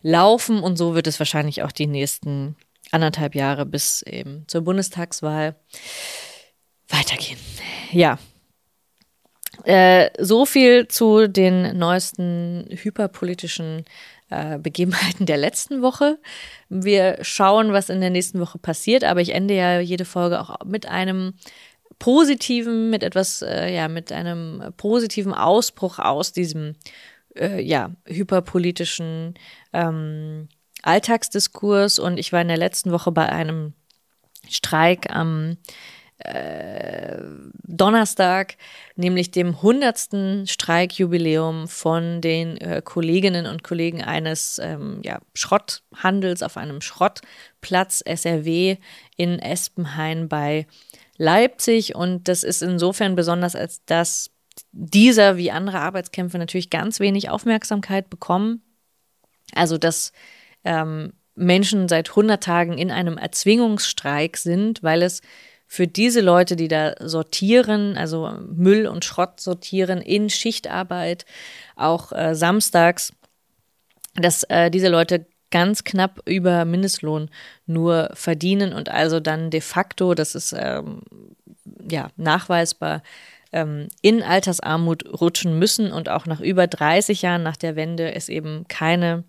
laufen 0.01 0.61
und 0.61 0.77
so 0.77 0.95
wird 0.95 1.07
es 1.07 1.19
wahrscheinlich 1.19 1.63
auch 1.63 1.71
die 1.71 1.87
nächsten 1.87 2.55
anderthalb 2.91 3.35
Jahre 3.35 3.65
bis 3.65 4.01
eben 4.03 4.45
zur 4.47 4.61
Bundestagswahl 4.61 5.55
weitergehen. 6.87 7.37
Ja. 7.91 8.17
Äh, 9.63 10.09
so 10.17 10.45
viel 10.45 10.87
zu 10.87 11.27
den 11.27 11.77
neuesten 11.77 12.65
hyperpolitischen 12.69 13.83
äh, 14.29 14.57
Begebenheiten 14.57 15.25
der 15.25 15.37
letzten 15.37 15.81
Woche. 15.81 16.17
Wir 16.69 17.17
schauen, 17.21 17.73
was 17.73 17.89
in 17.89 17.99
der 17.99 18.09
nächsten 18.09 18.39
Woche 18.39 18.57
passiert, 18.57 19.03
aber 19.03 19.21
ich 19.21 19.33
ende 19.33 19.55
ja 19.55 19.79
jede 19.79 20.05
Folge 20.05 20.39
auch 20.39 20.63
mit 20.65 20.87
einem 20.87 21.33
positiven, 21.99 22.89
mit 22.89 23.03
etwas, 23.03 23.41
äh, 23.41 23.73
ja, 23.73 23.87
mit 23.89 24.11
einem 24.11 24.63
positiven 24.77 25.33
Ausbruch 25.33 25.99
aus 25.99 26.31
diesem 26.31 26.75
äh, 27.35 27.61
ja, 27.61 27.91
hyperpolitischen 28.05 29.35
ähm, 29.73 30.49
Alltagsdiskurs 30.81 31.99
und 31.99 32.17
ich 32.17 32.31
war 32.31 32.41
in 32.41 32.47
der 32.47 32.57
letzten 32.57 32.91
Woche 32.91 33.11
bei 33.11 33.27
einem 33.29 33.73
Streik 34.47 35.13
am 35.13 35.57
äh, 36.19 37.17
Donnerstag, 37.63 38.55
nämlich 38.95 39.31
dem 39.31 39.55
100. 39.55 40.49
Streikjubiläum 40.49 41.67
von 41.67 42.19
den 42.19 42.57
äh, 42.57 42.81
Kolleginnen 42.83 43.45
und 43.45 43.63
Kollegen 43.63 44.03
eines 44.03 44.59
ähm, 44.61 44.99
ja, 45.03 45.19
Schrotthandels 45.33 46.43
auf 46.43 46.57
einem 46.57 46.81
Schrottplatz 46.81 48.03
SRW 48.05 48.77
in 49.15 49.39
Espenhain 49.39 50.27
bei 50.27 50.67
Leipzig. 51.17 51.95
Und 51.95 52.27
das 52.27 52.43
ist 52.43 52.63
insofern 52.63 53.15
besonders, 53.15 53.55
als 53.55 53.85
dass 53.85 54.29
dieser 54.71 55.37
wie 55.37 55.51
andere 55.51 55.79
Arbeitskämpfe 55.79 56.37
natürlich 56.37 56.69
ganz 56.69 56.99
wenig 56.99 57.29
Aufmerksamkeit 57.29 58.09
bekommen. 58.09 58.61
Also 59.53 59.77
dass 59.77 60.11
ähm, 60.63 61.13
Menschen 61.35 61.87
seit 61.87 62.09
100 62.09 62.43
Tagen 62.43 62.77
in 62.77 62.91
einem 62.91 63.17
Erzwingungsstreik 63.17 64.37
sind, 64.37 64.83
weil 64.83 65.01
es 65.01 65.21
für 65.67 65.87
diese 65.87 66.21
Leute, 66.21 66.55
die 66.55 66.67
da 66.67 66.95
sortieren, 66.99 67.95
also 67.95 68.31
Müll 68.47 68.87
und 68.87 69.05
Schrott 69.05 69.39
sortieren 69.39 70.01
in 70.01 70.29
Schichtarbeit, 70.29 71.25
auch 71.75 72.11
äh, 72.11 72.35
samstags, 72.35 73.13
dass 74.15 74.43
äh, 74.45 74.71
diese 74.71 74.89
Leute 74.89 75.27
ganz 75.51 75.83
knapp 75.83 76.21
über 76.25 76.65
Mindestlohn 76.65 77.29
nur 77.65 78.09
verdienen 78.13 78.73
und 78.73 78.89
also 78.89 79.19
dann 79.19 79.49
de 79.49 79.61
facto, 79.61 80.13
das 80.13 80.35
ist 80.35 80.53
ähm, 80.57 81.01
ja 81.89 82.09
nachweisbar, 82.17 83.03
ähm, 83.51 83.87
in 84.01 84.23
Altersarmut 84.23 85.21
rutschen 85.21 85.57
müssen 85.57 85.91
und 85.91 86.09
auch 86.09 86.25
nach 86.25 86.41
über 86.41 86.67
30 86.67 87.21
Jahren 87.21 87.43
nach 87.43 87.57
der 87.57 87.75
Wende 87.75 88.13
es 88.13 88.29
eben 88.29 88.67
keine 88.67 89.23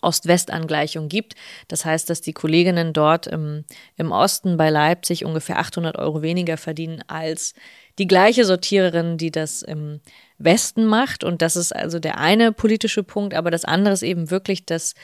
Ost-West-Angleichung 0.00 1.08
gibt. 1.08 1.34
Das 1.66 1.84
heißt, 1.84 2.08
dass 2.08 2.20
die 2.20 2.32
Kolleginnen 2.32 2.92
dort 2.92 3.26
im, 3.26 3.64
im 3.96 4.12
Osten 4.12 4.56
bei 4.56 4.70
Leipzig 4.70 5.24
ungefähr 5.24 5.58
800 5.58 5.98
Euro 5.98 6.22
weniger 6.22 6.56
verdienen 6.56 7.02
als 7.08 7.54
die 7.98 8.06
gleiche 8.06 8.44
Sortiererin, 8.44 9.18
die 9.18 9.30
das 9.30 9.62
im 9.62 10.00
Westen 10.38 10.86
macht. 10.86 11.24
Und 11.24 11.42
das 11.42 11.56
ist 11.56 11.74
also 11.74 11.98
der 11.98 12.18
eine 12.18 12.52
politische 12.52 13.02
Punkt. 13.02 13.34
Aber 13.34 13.50
das 13.50 13.64
andere 13.64 13.94
ist 13.94 14.02
eben 14.02 14.30
wirklich, 14.30 14.64
dass 14.64 14.94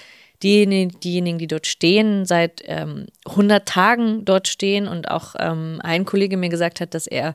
diejenigen, 0.42 1.00
diejenigen 1.00 1.38
die 1.38 1.48
dort 1.48 1.66
stehen, 1.66 2.24
seit 2.24 2.62
ähm, 2.66 3.06
100 3.26 3.66
Tagen 3.66 4.24
dort 4.24 4.46
stehen. 4.46 4.86
Und 4.86 5.10
auch 5.10 5.34
ähm, 5.38 5.80
ein 5.82 6.04
Kollege 6.04 6.36
mir 6.36 6.50
gesagt 6.50 6.80
hat, 6.80 6.94
dass 6.94 7.08
er 7.08 7.34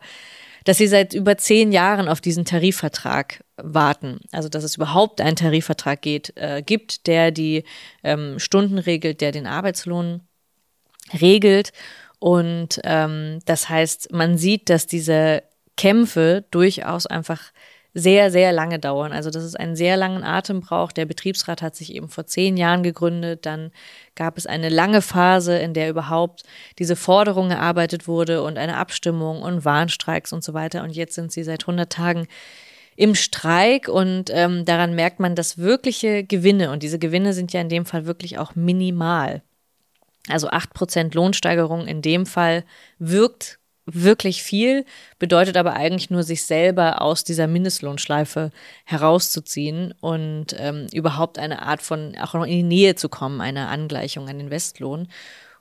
dass 0.69 0.77
sie 0.77 0.85
seit 0.85 1.15
über 1.15 1.35
zehn 1.35 1.71
Jahren 1.71 2.07
auf 2.07 2.21
diesen 2.21 2.45
Tarifvertrag 2.45 3.43
warten. 3.57 4.19
Also 4.31 4.49
dass 4.49 4.63
es 4.63 4.75
überhaupt 4.75 5.19
einen 5.19 5.35
Tarifvertrag 5.35 5.99
geht, 5.99 6.31
äh, 6.37 6.61
gibt, 6.63 7.07
der 7.07 7.31
die 7.31 7.63
ähm, 8.03 8.37
Stunden 8.37 8.77
regelt, 8.77 9.19
der 9.21 9.31
den 9.31 9.47
Arbeitslohn 9.47 10.21
regelt. 11.19 11.73
Und 12.19 12.81
ähm, 12.83 13.39
das 13.45 13.67
heißt, 13.67 14.13
man 14.13 14.37
sieht, 14.37 14.69
dass 14.69 14.85
diese 14.85 15.41
Kämpfe 15.75 16.45
durchaus 16.51 17.07
einfach 17.07 17.41
sehr, 17.93 18.31
sehr 18.31 18.51
lange 18.51 18.79
dauern. 18.79 19.11
Also 19.11 19.29
dass 19.29 19.43
es 19.43 19.55
einen 19.55 19.75
sehr 19.75 19.97
langen 19.97 20.23
Atem 20.23 20.61
braucht. 20.61 20.97
Der 20.97 21.05
Betriebsrat 21.05 21.61
hat 21.61 21.75
sich 21.75 21.93
eben 21.93 22.09
vor 22.09 22.25
zehn 22.25 22.57
Jahren 22.57 22.83
gegründet. 22.83 23.45
Dann 23.45 23.71
gab 24.15 24.37
es 24.37 24.45
eine 24.45 24.69
lange 24.69 25.01
Phase, 25.01 25.57
in 25.57 25.73
der 25.73 25.89
überhaupt 25.89 26.43
diese 26.77 26.95
Forderung 26.95 27.51
erarbeitet 27.51 28.07
wurde 28.07 28.43
und 28.43 28.57
eine 28.57 28.77
Abstimmung 28.77 29.41
und 29.41 29.65
Warnstreiks 29.65 30.33
und 30.33 30.43
so 30.43 30.53
weiter. 30.53 30.83
Und 30.83 30.91
jetzt 30.91 31.15
sind 31.15 31.31
sie 31.31 31.43
seit 31.43 31.63
100 31.63 31.91
Tagen 31.91 32.27
im 32.95 33.15
Streik 33.15 33.87
und 33.87 34.29
ähm, 34.33 34.65
daran 34.65 34.93
merkt 34.93 35.21
man, 35.21 35.33
dass 35.33 35.57
wirkliche 35.57 36.25
Gewinne, 36.25 36.69
und 36.71 36.83
diese 36.83 36.99
Gewinne 36.99 37.31
sind 37.31 37.53
ja 37.53 37.61
in 37.61 37.69
dem 37.69 37.85
Fall 37.85 38.05
wirklich 38.05 38.37
auch 38.37 38.55
minimal. 38.55 39.41
Also 40.27 40.49
8% 40.49 41.15
Lohnsteigerung 41.15 41.87
in 41.87 42.01
dem 42.01 42.25
Fall 42.25 42.65
wirkt 42.97 43.58
wirklich 43.93 44.43
viel, 44.43 44.85
bedeutet 45.17 45.57
aber 45.57 45.73
eigentlich 45.73 46.09
nur, 46.09 46.23
sich 46.23 46.45
selber 46.45 47.01
aus 47.01 47.23
dieser 47.23 47.47
Mindestlohnschleife 47.47 48.51
herauszuziehen 48.85 49.93
und 49.99 50.47
ähm, 50.57 50.87
überhaupt 50.93 51.39
eine 51.39 51.61
Art 51.61 51.81
von, 51.81 52.15
auch 52.17 52.33
noch 52.33 52.45
in 52.45 52.51
die 52.51 52.63
Nähe 52.63 52.95
zu 52.95 53.09
kommen, 53.09 53.41
einer 53.41 53.69
Angleichung 53.69 54.29
an 54.29 54.37
den 54.37 54.49
Westlohn. 54.49 55.07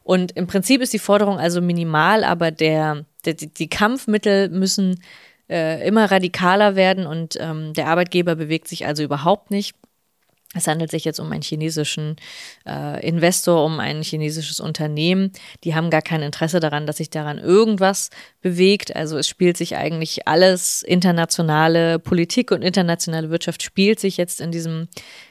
Und 0.03 0.33
im 0.33 0.47
Prinzip 0.47 0.81
ist 0.81 0.93
die 0.93 0.99
Forderung 0.99 1.39
also 1.39 1.61
minimal, 1.61 2.25
aber 2.25 2.51
der, 2.51 3.05
der 3.25 3.35
die 3.35 3.69
Kampfmittel 3.69 4.49
müssen 4.49 5.03
äh, 5.51 5.87
immer 5.87 6.11
radikaler 6.11 6.77
werden 6.77 7.07
und 7.07 7.37
ähm, 7.41 7.73
der 7.75 7.89
Arbeitgeber 7.89 8.35
bewegt 8.35 8.69
sich 8.69 8.87
also 8.87 9.03
überhaupt 9.03 9.51
nicht. 9.51 9.75
Es 10.55 10.67
handelt 10.67 10.91
sich 10.91 11.05
jetzt 11.05 11.21
um 11.21 11.31
einen 11.31 11.43
chinesischen 11.43 12.17
äh, 12.67 13.07
Investor, 13.07 13.67
um 13.67 13.81
ein 13.81 14.03
chinesisches 14.03 14.61
Unternehmen. 14.61 15.33
Die 15.63 15.75
haben 15.75 15.91
gar 15.91 16.01
kein 16.01 16.23
Interesse 16.23 16.59
daran, 16.59 16.87
dass 16.87 16.97
sich 16.97 17.11
daran 17.11 17.37
irgendwas 17.37 18.09
bewegt. 18.41 18.97
Also 18.97 19.19
es 19.19 19.29
spielt 19.29 19.59
sich 19.59 19.77
eigentlich 19.77 20.27
alles, 20.27 20.83
internationale 20.83 21.99
Politik 21.99 22.51
und 22.51 22.63
internationale 22.63 23.29
Wirtschaft 23.29 23.63
spielt 23.63 24.01
sich 24.01 24.17
jetzt 24.17 24.41
in 24.41 24.51
diesem 24.51 24.89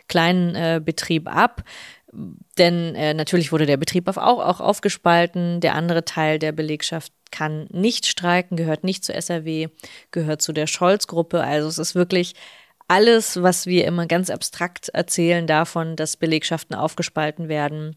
kleinen 0.08 0.54
äh, 0.54 0.82
Betrieb 0.84 1.28
ab. 1.28 1.64
Denn 2.60 2.94
äh, 2.94 3.16
natürlich 3.16 3.52
wurde 3.52 3.66
der 3.66 3.78
Betrieb 3.78 4.08
auch, 4.08 4.20
auch 4.20 4.60
aufgespalten. 4.60 5.62
Der 5.62 5.74
andere 5.74 6.06
Teil 6.06 6.38
der 6.38 6.52
Belegschaft 6.52 7.12
kann 7.32 7.68
nicht 7.72 8.06
streiken, 8.06 8.56
gehört 8.56 8.84
nicht 8.84 9.04
zur 9.04 9.16
SRW, 9.16 9.70
gehört 10.12 10.44
zu 10.44 10.54
der 10.54 10.68
Scholz-Gruppe. 10.68 11.44
Also 11.44 11.68
es 11.68 11.80
ist 11.80 11.96
wirklich 11.96 12.36
alles, 12.88 13.42
was 13.42 13.66
wir 13.66 13.86
immer 13.86 14.06
ganz 14.06 14.30
abstrakt 14.30 14.90
erzählen 14.90 15.48
davon, 15.48 15.96
dass 15.96 16.18
Belegschaften 16.18 16.76
aufgespalten 16.76 17.50
werden, 17.50 17.96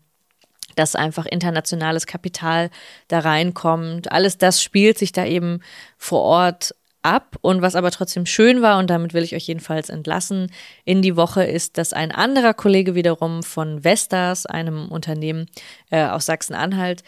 dass 0.77 0.97
einfach 0.97 1.27
internationales 1.27 2.07
Kapital 2.07 2.71
da 3.09 3.21
reinkommt, 3.21 4.11
alles 4.11 4.39
das 4.39 4.63
spielt 4.63 4.99
sich 4.99 5.13
da 5.13 5.25
eben 5.25 5.61
vor 5.97 6.23
Ort 6.23 6.75
ab. 7.03 7.37
Und 7.41 7.63
was 7.63 7.77
aber 7.77 7.91
trotzdem 7.91 8.27
schön 8.27 8.61
war, 8.63 8.79
und 8.79 8.91
damit 8.91 9.15
will 9.15 9.25
ich 9.25 9.35
euch 9.35 9.47
jedenfalls 9.47 9.89
entlassen, 9.89 10.53
in 10.85 11.03
die 11.03 11.17
Woche 11.17 11.45
ist, 11.45 11.79
dass 11.79 11.93
ein 11.93 12.13
anderer 12.13 12.55
Kollege 12.55 12.95
wiederum 12.95 13.43
von 13.43 13.85
Vestas, 13.85 14.47
einem 14.47 14.89
Unternehmen 14.89 15.47
äh, 15.91 16.05
aus 16.05 16.27
Sachsen-Anhalt, 16.27 17.03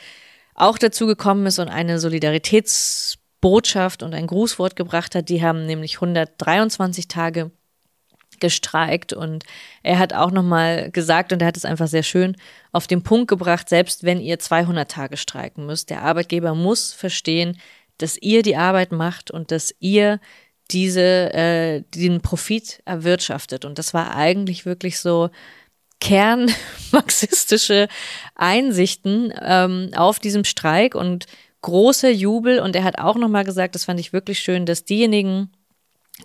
auch 0.55 0.79
dazu 0.79 1.07
gekommen 1.07 1.47
ist 1.47 1.59
und 1.59 1.69
eine 1.69 1.99
Solidaritätsbotschaft 1.99 4.03
und 4.03 4.15
ein 4.15 4.27
Grußwort 4.27 4.77
gebracht 4.77 5.15
hat. 5.15 5.29
Die 5.29 5.43
haben 5.43 5.67
nämlich 5.67 5.97
123 5.97 7.09
Tage 7.09 7.51
gestreikt 8.43 9.15
und 9.15 9.45
er 9.83 9.99
hat 9.99 10.13
auch 10.13 10.31
nochmal 10.31 10.91
gesagt 10.91 11.33
und 11.33 11.41
er 11.41 11.49
hat 11.49 11.57
es 11.57 11.65
einfach 11.65 11.89
sehr 11.89 12.03
schön 12.03 12.37
auf 12.73 12.87
den 12.87 13.03
Punkt 13.03 13.29
gebracht, 13.29 13.71
selbst 13.71 14.05
wenn 14.05 14.21
ihr 14.21 14.39
200 14.39 14.91
Tage 14.91 15.17
streiken 15.17 15.65
müsst, 15.65 15.89
der 15.89 16.03
Arbeitgeber 16.03 16.55
muss 16.55 16.93
verstehen, 16.93 17.59
dass 17.97 18.19
ihr 18.19 18.43
die 18.43 18.57
Arbeit 18.57 18.93
macht 18.93 19.31
und 19.31 19.51
dass 19.51 19.75
ihr 19.79 20.21
diese, 20.71 21.33
äh, 21.33 21.83
den 21.95 22.21
Profit 22.21 22.83
erwirtschaftet. 22.85 23.65
Und 23.65 23.79
das 23.79 23.95
war 23.95 24.15
eigentlich 24.15 24.67
wirklich 24.67 24.99
so 24.99 25.31
kernmarxistische 26.01 27.89
Einsichten 28.35 29.33
ähm, 29.41 29.91
auf 29.95 30.19
diesem 30.19 30.45
Streik 30.45 30.95
und 30.95 31.27
großer 31.61 32.11
Jubel. 32.11 32.59
Und 32.59 32.75
er 32.75 32.85
hat 32.85 32.99
auch 32.99 33.17
nochmal 33.17 33.45
gesagt, 33.45 33.75
das 33.75 33.85
fand 33.85 34.01
ich 34.01 34.13
wirklich 34.13 34.41
schön, 34.41 34.67
dass 34.67 34.85
diejenigen, 34.85 35.53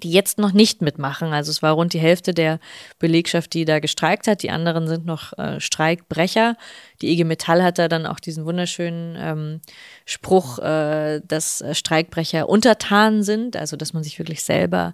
die 0.03 0.11
jetzt 0.11 0.37
noch 0.37 0.51
nicht 0.51 0.81
mitmachen. 0.81 1.33
Also 1.33 1.49
es 1.49 1.61
war 1.61 1.73
rund 1.73 1.93
die 1.93 1.99
Hälfte 1.99 2.33
der 2.33 2.59
Belegschaft, 2.99 3.53
die 3.53 3.65
da 3.65 3.79
gestreikt 3.79 4.27
hat. 4.27 4.43
Die 4.43 4.51
anderen 4.51 4.87
sind 4.87 5.05
noch 5.05 5.37
äh, 5.37 5.59
Streikbrecher. 5.59 6.57
Die 7.01 7.11
IG 7.11 7.23
Metall 7.23 7.63
hat 7.63 7.79
da 7.79 7.87
dann 7.87 8.05
auch 8.05 8.19
diesen 8.19 8.45
wunderschönen 8.45 9.15
ähm, 9.17 9.61
Spruch, 10.05 10.59
äh, 10.59 11.21
dass 11.25 11.63
Streikbrecher 11.71 12.49
untertan 12.49 13.23
sind, 13.23 13.55
also 13.55 13.77
dass 13.77 13.93
man 13.93 14.03
sich 14.03 14.19
wirklich 14.19 14.43
selber 14.43 14.93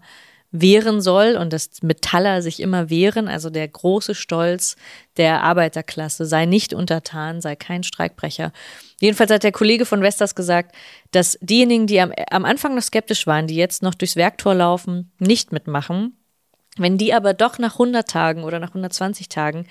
wehren 0.53 1.01
soll 1.01 1.35
und 1.35 1.51
dass 1.51 1.81
Metaller 1.81 2.43
sich 2.43 2.61
immer 2.61 2.89
wehren, 2.91 3.27
also 3.27 3.49
der 3.49 3.67
große 3.67 4.13
Stolz 4.13 4.75
der 5.17 5.41
Arbeiterklasse, 5.41 6.25
sei 6.27 6.45
nicht 6.45 6.73
untertan, 6.73 7.41
sei 7.41 7.55
kein 7.55 7.83
Streikbrecher. 7.83 8.53
Jedenfalls 9.01 9.31
hat 9.31 9.43
der 9.43 9.51
Kollege 9.51 9.85
von 9.85 10.01
Westers 10.01 10.35
gesagt, 10.35 10.75
dass 11.11 11.39
diejenigen, 11.41 11.87
die 11.87 11.99
am, 11.99 12.13
am 12.29 12.45
Anfang 12.45 12.75
noch 12.75 12.83
skeptisch 12.83 13.25
waren, 13.25 13.47
die 13.47 13.55
jetzt 13.55 13.81
noch 13.81 13.95
durchs 13.95 14.15
Werktor 14.15 14.53
laufen, 14.53 15.11
nicht 15.17 15.51
mitmachen. 15.51 16.15
Wenn 16.77 16.99
die 16.99 17.13
aber 17.13 17.33
doch 17.33 17.57
nach 17.57 17.73
100 17.73 18.07
Tagen 18.07 18.43
oder 18.43 18.59
nach 18.59 18.69
120 18.69 19.29
Tagen 19.29 19.65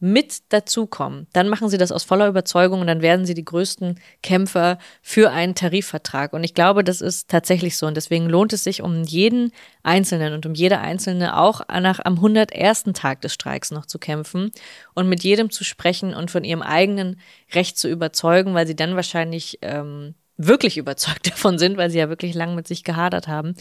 mit 0.00 0.52
dazukommen, 0.52 1.26
dann 1.32 1.48
machen 1.48 1.68
sie 1.68 1.78
das 1.78 1.90
aus 1.90 2.04
voller 2.04 2.28
Überzeugung 2.28 2.80
und 2.80 2.86
dann 2.86 3.02
werden 3.02 3.26
sie 3.26 3.34
die 3.34 3.44
größten 3.44 3.98
Kämpfer 4.22 4.78
für 5.02 5.30
einen 5.30 5.54
Tarifvertrag. 5.54 6.32
Und 6.32 6.44
ich 6.44 6.54
glaube, 6.54 6.84
das 6.84 7.00
ist 7.00 7.28
tatsächlich 7.28 7.76
so. 7.76 7.86
Und 7.86 7.96
deswegen 7.96 8.28
lohnt 8.28 8.52
es 8.52 8.64
sich 8.64 8.82
um 8.82 9.02
jeden 9.02 9.52
Einzelnen 9.82 10.34
und 10.34 10.46
um 10.46 10.54
jede 10.54 10.78
Einzelne 10.78 11.36
auch 11.36 11.62
nach 11.68 12.00
am 12.04 12.14
101. 12.14 12.84
Tag 12.94 13.22
des 13.22 13.34
Streiks 13.34 13.70
noch 13.70 13.86
zu 13.86 13.98
kämpfen 13.98 14.52
und 14.94 15.08
mit 15.08 15.24
jedem 15.24 15.50
zu 15.50 15.64
sprechen 15.64 16.14
und 16.14 16.30
von 16.30 16.44
ihrem 16.44 16.62
eigenen 16.62 17.20
Recht 17.52 17.76
zu 17.76 17.88
überzeugen, 17.88 18.54
weil 18.54 18.66
sie 18.66 18.76
dann 18.76 18.94
wahrscheinlich 18.94 19.58
ähm, 19.62 20.14
wirklich 20.36 20.78
überzeugt 20.78 21.26
davon 21.30 21.58
sind, 21.58 21.76
weil 21.76 21.90
sie 21.90 21.98
ja 21.98 22.08
wirklich 22.08 22.34
lang 22.34 22.54
mit 22.54 22.68
sich 22.68 22.84
gehadert 22.84 23.28
haben. 23.28 23.54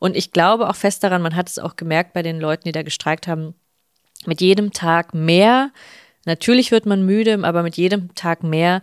Und 0.00 0.16
ich 0.16 0.32
glaube 0.32 0.68
auch 0.68 0.76
fest 0.76 1.04
daran, 1.04 1.22
man 1.22 1.36
hat 1.36 1.48
es 1.48 1.58
auch 1.58 1.76
gemerkt 1.76 2.12
bei 2.12 2.22
den 2.22 2.40
Leuten, 2.40 2.64
die 2.64 2.72
da 2.72 2.82
gestreikt 2.82 3.26
haben, 3.28 3.54
mit 4.26 4.40
jedem 4.40 4.72
Tag 4.72 5.14
mehr, 5.14 5.70
natürlich 6.24 6.70
wird 6.70 6.86
man 6.86 7.04
müde, 7.04 7.38
aber 7.42 7.62
mit 7.62 7.76
jedem 7.76 8.14
Tag 8.14 8.42
mehr 8.42 8.82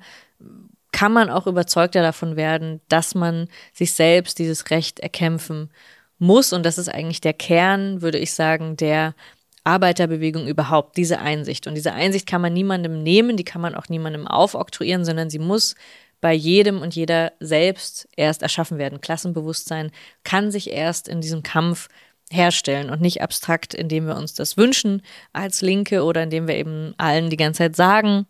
kann 0.91 1.13
man 1.13 1.29
auch 1.29 1.47
überzeugter 1.47 2.01
davon 2.01 2.35
werden, 2.35 2.81
dass 2.89 3.15
man 3.15 3.47
sich 3.73 3.93
selbst 3.93 4.39
dieses 4.39 4.69
Recht 4.69 4.99
erkämpfen 4.99 5.69
muss. 6.19 6.53
Und 6.53 6.65
das 6.65 6.77
ist 6.77 6.89
eigentlich 6.89 7.21
der 7.21 7.33
Kern, 7.33 8.01
würde 8.01 8.17
ich 8.17 8.33
sagen, 8.33 8.77
der 8.77 9.15
Arbeiterbewegung 9.63 10.47
überhaupt, 10.47 10.97
diese 10.97 11.19
Einsicht. 11.19 11.67
Und 11.67 11.75
diese 11.75 11.93
Einsicht 11.93 12.27
kann 12.27 12.41
man 12.41 12.53
niemandem 12.53 13.03
nehmen, 13.03 13.37
die 13.37 13.43
kann 13.43 13.61
man 13.61 13.75
auch 13.75 13.89
niemandem 13.89 14.27
aufoktroyieren, 14.27 15.05
sondern 15.05 15.29
sie 15.29 15.39
muss 15.39 15.75
bei 16.19 16.33
jedem 16.33 16.81
und 16.81 16.95
jeder 16.95 17.31
selbst 17.39 18.07
erst 18.15 18.43
erschaffen 18.43 18.77
werden. 18.77 19.01
Klassenbewusstsein 19.01 19.91
kann 20.23 20.51
sich 20.51 20.71
erst 20.71 21.07
in 21.07 21.21
diesem 21.21 21.41
Kampf 21.41 21.89
herstellen 22.31 22.89
und 22.89 23.01
nicht 23.01 23.21
abstrakt, 23.21 23.73
indem 23.73 24.07
wir 24.07 24.15
uns 24.15 24.33
das 24.33 24.57
wünschen 24.57 25.01
als 25.33 25.61
Linke 25.61 26.03
oder 26.03 26.23
indem 26.23 26.47
wir 26.47 26.55
eben 26.55 26.93
allen 26.97 27.29
die 27.29 27.37
ganze 27.37 27.59
Zeit 27.59 27.75
sagen, 27.75 28.25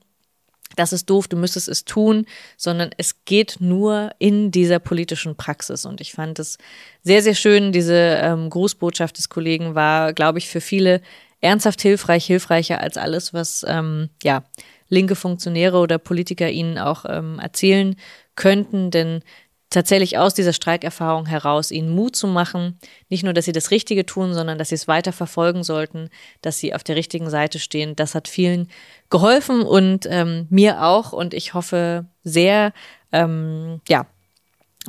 das 0.76 0.94
ist 0.94 1.10
doof, 1.10 1.28
du 1.28 1.38
müsstest 1.38 1.68
es 1.68 1.86
tun, 1.86 2.26
sondern 2.58 2.92
es 2.98 3.26
geht 3.26 3.58
nur 3.60 4.12
in 4.20 4.52
dieser 4.52 4.80
politischen 4.80 5.36
Praxis. 5.36 5.86
Und 5.86 6.02
ich 6.02 6.14
fand 6.14 6.40
es 6.40 6.58
sehr, 7.04 7.22
sehr 7.22 7.36
schön. 7.36 7.72
Diese 7.72 7.96
ähm, 7.96 8.50
Grußbotschaft 8.50 9.18
des 9.18 9.30
Kollegen 9.30 9.76
war, 9.76 10.14
glaube 10.14 10.40
ich, 10.40 10.48
für 10.48 10.62
viele 10.62 11.02
ernsthaft 11.42 11.82
hilfreich, 11.82 12.26
hilfreicher 12.26 12.80
als 12.80 12.98
alles, 12.98 13.34
was 13.34 13.66
ähm, 13.68 14.10
ja 14.24 14.44
linke 14.88 15.16
Funktionäre 15.16 15.78
oder 15.78 15.98
Politiker 15.98 16.50
ihnen 16.50 16.78
auch 16.78 17.06
ähm, 17.08 17.40
erzählen 17.40 17.96
könnten. 18.36 18.92
Denn 18.92 19.24
tatsächlich 19.72 20.20
aus 20.20 20.36
dieser 20.36 20.54
Streikerfahrung 20.54 21.26
heraus 21.26 21.72
ihnen 21.72 21.90
Mut 21.90 22.16
zu 22.16 22.28
machen, 22.28 22.78
nicht 23.10 23.24
nur, 23.24 23.34
dass 23.34 23.46
sie 23.46 23.54
das 23.54 23.72
Richtige 23.72 24.06
tun, 24.06 24.34
sondern 24.36 24.60
dass 24.60 24.70
sie 24.70 24.76
es 24.76 24.88
weiter 24.88 25.14
verfolgen 25.14 25.64
sollten, 25.64 26.10
dass 26.42 26.60
sie 26.60 26.76
auf 26.76 26.84
der 26.84 26.96
richtigen 26.96 27.30
Seite 27.30 27.58
stehen. 27.58 27.96
Das 27.96 28.14
hat 28.14 28.28
vielen 28.28 28.68
geholfen 29.10 29.64
und 29.64 30.06
ähm, 30.10 30.46
mir 30.50 30.84
auch 30.84 31.14
und 31.14 31.34
ich 31.34 31.56
hoffe 31.56 32.06
sehr, 32.24 32.74
ähm, 33.12 33.82
ja, 33.88 34.06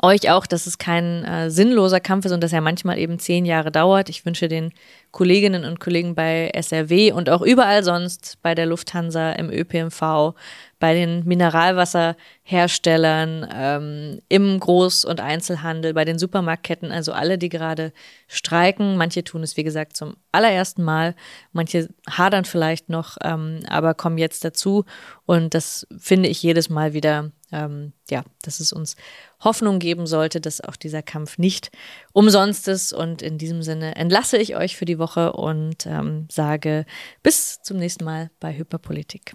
euch 0.01 0.31
auch, 0.31 0.47
dass 0.47 0.67
es 0.67 0.79
kein 0.79 1.23
äh, 1.25 1.51
sinnloser 1.51 2.01
Kampf 2.01 2.25
ist 2.25 2.33
und 2.33 2.43
dass 2.43 2.55
er 2.55 2.63
manchmal 2.63 2.97
eben 2.99 3.19
zehn 3.19 3.45
Jahre 3.45 3.71
dauert. 3.71 4.09
Ich 4.09 4.25
wünsche 4.25 4.49
den 4.49 4.73
Kolleginnen 5.11 5.67
und 5.67 5.81
Kollegen 5.81 6.15
bei 6.15 6.51
SRW 6.55 7.13
und 7.13 7.29
auch 7.29 7.43
überall 7.43 7.85
sonst 7.85 8.39
bei 8.43 8.55
der 8.55 8.65
Lufthansa, 8.65 9.33
im 9.33 9.51
ÖPNV, 9.51 10.33
bei 10.81 10.95
den 10.95 11.27
Mineralwasserherstellern, 11.27 13.47
ähm, 13.55 14.21
im 14.31 14.59
Groß- 14.59 15.05
und 15.07 15.21
Einzelhandel, 15.21 15.93
bei 15.93 16.07
den 16.07 16.19
Supermarktketten, 16.19 16.91
also 16.91 17.13
alle, 17.13 17.37
die 17.37 17.51
gerade 17.51 17.93
streiken. 18.27 18.97
Manche 18.97 19.23
tun 19.23 19.43
es, 19.43 19.59
wie 19.59 19.65
gesagt, 19.65 19.95
zum 19.95 20.17
allerersten 20.33 20.83
Mal, 20.83 21.15
manche 21.53 21.91
hadern 22.11 22.47
vielleicht 22.47 22.89
noch, 22.89 23.19
ähm, 23.23 23.61
aber 23.69 23.93
kommen 23.93 24.17
jetzt 24.17 24.43
dazu. 24.45 24.87
Und 25.27 25.53
das 25.53 25.87
finde 25.99 26.31
ich 26.31 26.43
jedes 26.43 26.71
Mal 26.71 26.95
wieder, 26.95 27.33
ähm, 27.53 27.93
ja, 28.11 28.25
dass 28.43 28.59
es 28.59 28.73
uns 28.73 28.97
Hoffnung 29.43 29.79
geben 29.79 30.07
sollte, 30.07 30.41
dass 30.41 30.61
auch 30.61 30.77
dieser 30.77 31.03
Kampf 31.03 31.39
nicht 31.39 31.71
umsonst 32.13 32.69
ist. 32.69 32.93
Und 32.93 33.23
in 33.23 33.39
diesem 33.39 33.63
Sinne 33.63 33.97
entlasse 33.97 34.39
ich 34.39 34.57
euch 34.57 34.77
für 34.77 34.85
die 34.85 34.99
Woche 34.99 35.33
und 35.33 35.87
ähm, 35.87 36.27
sage 36.31 36.87
bis 37.23 37.61
zum 37.63 37.79
nächsten 37.79 38.05
Mal 38.05 38.31
bei 38.41 38.57
Hyperpolitik. 38.57 39.35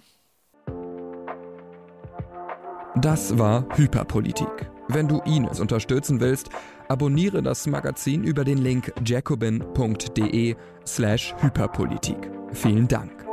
Das 2.96 3.38
war 3.38 3.64
Hyperpolitik. 3.76 4.70
Wenn 4.88 5.06
du 5.06 5.20
Ines 5.20 5.60
unterstützen 5.60 6.20
willst, 6.20 6.48
abonniere 6.88 7.42
das 7.42 7.66
Magazin 7.66 8.24
über 8.24 8.44
den 8.44 8.58
Link 8.58 8.92
jacobin.de 9.04 10.56
slash 10.86 11.34
Hyperpolitik. 11.40 12.30
Vielen 12.52 12.88
Dank. 12.88 13.27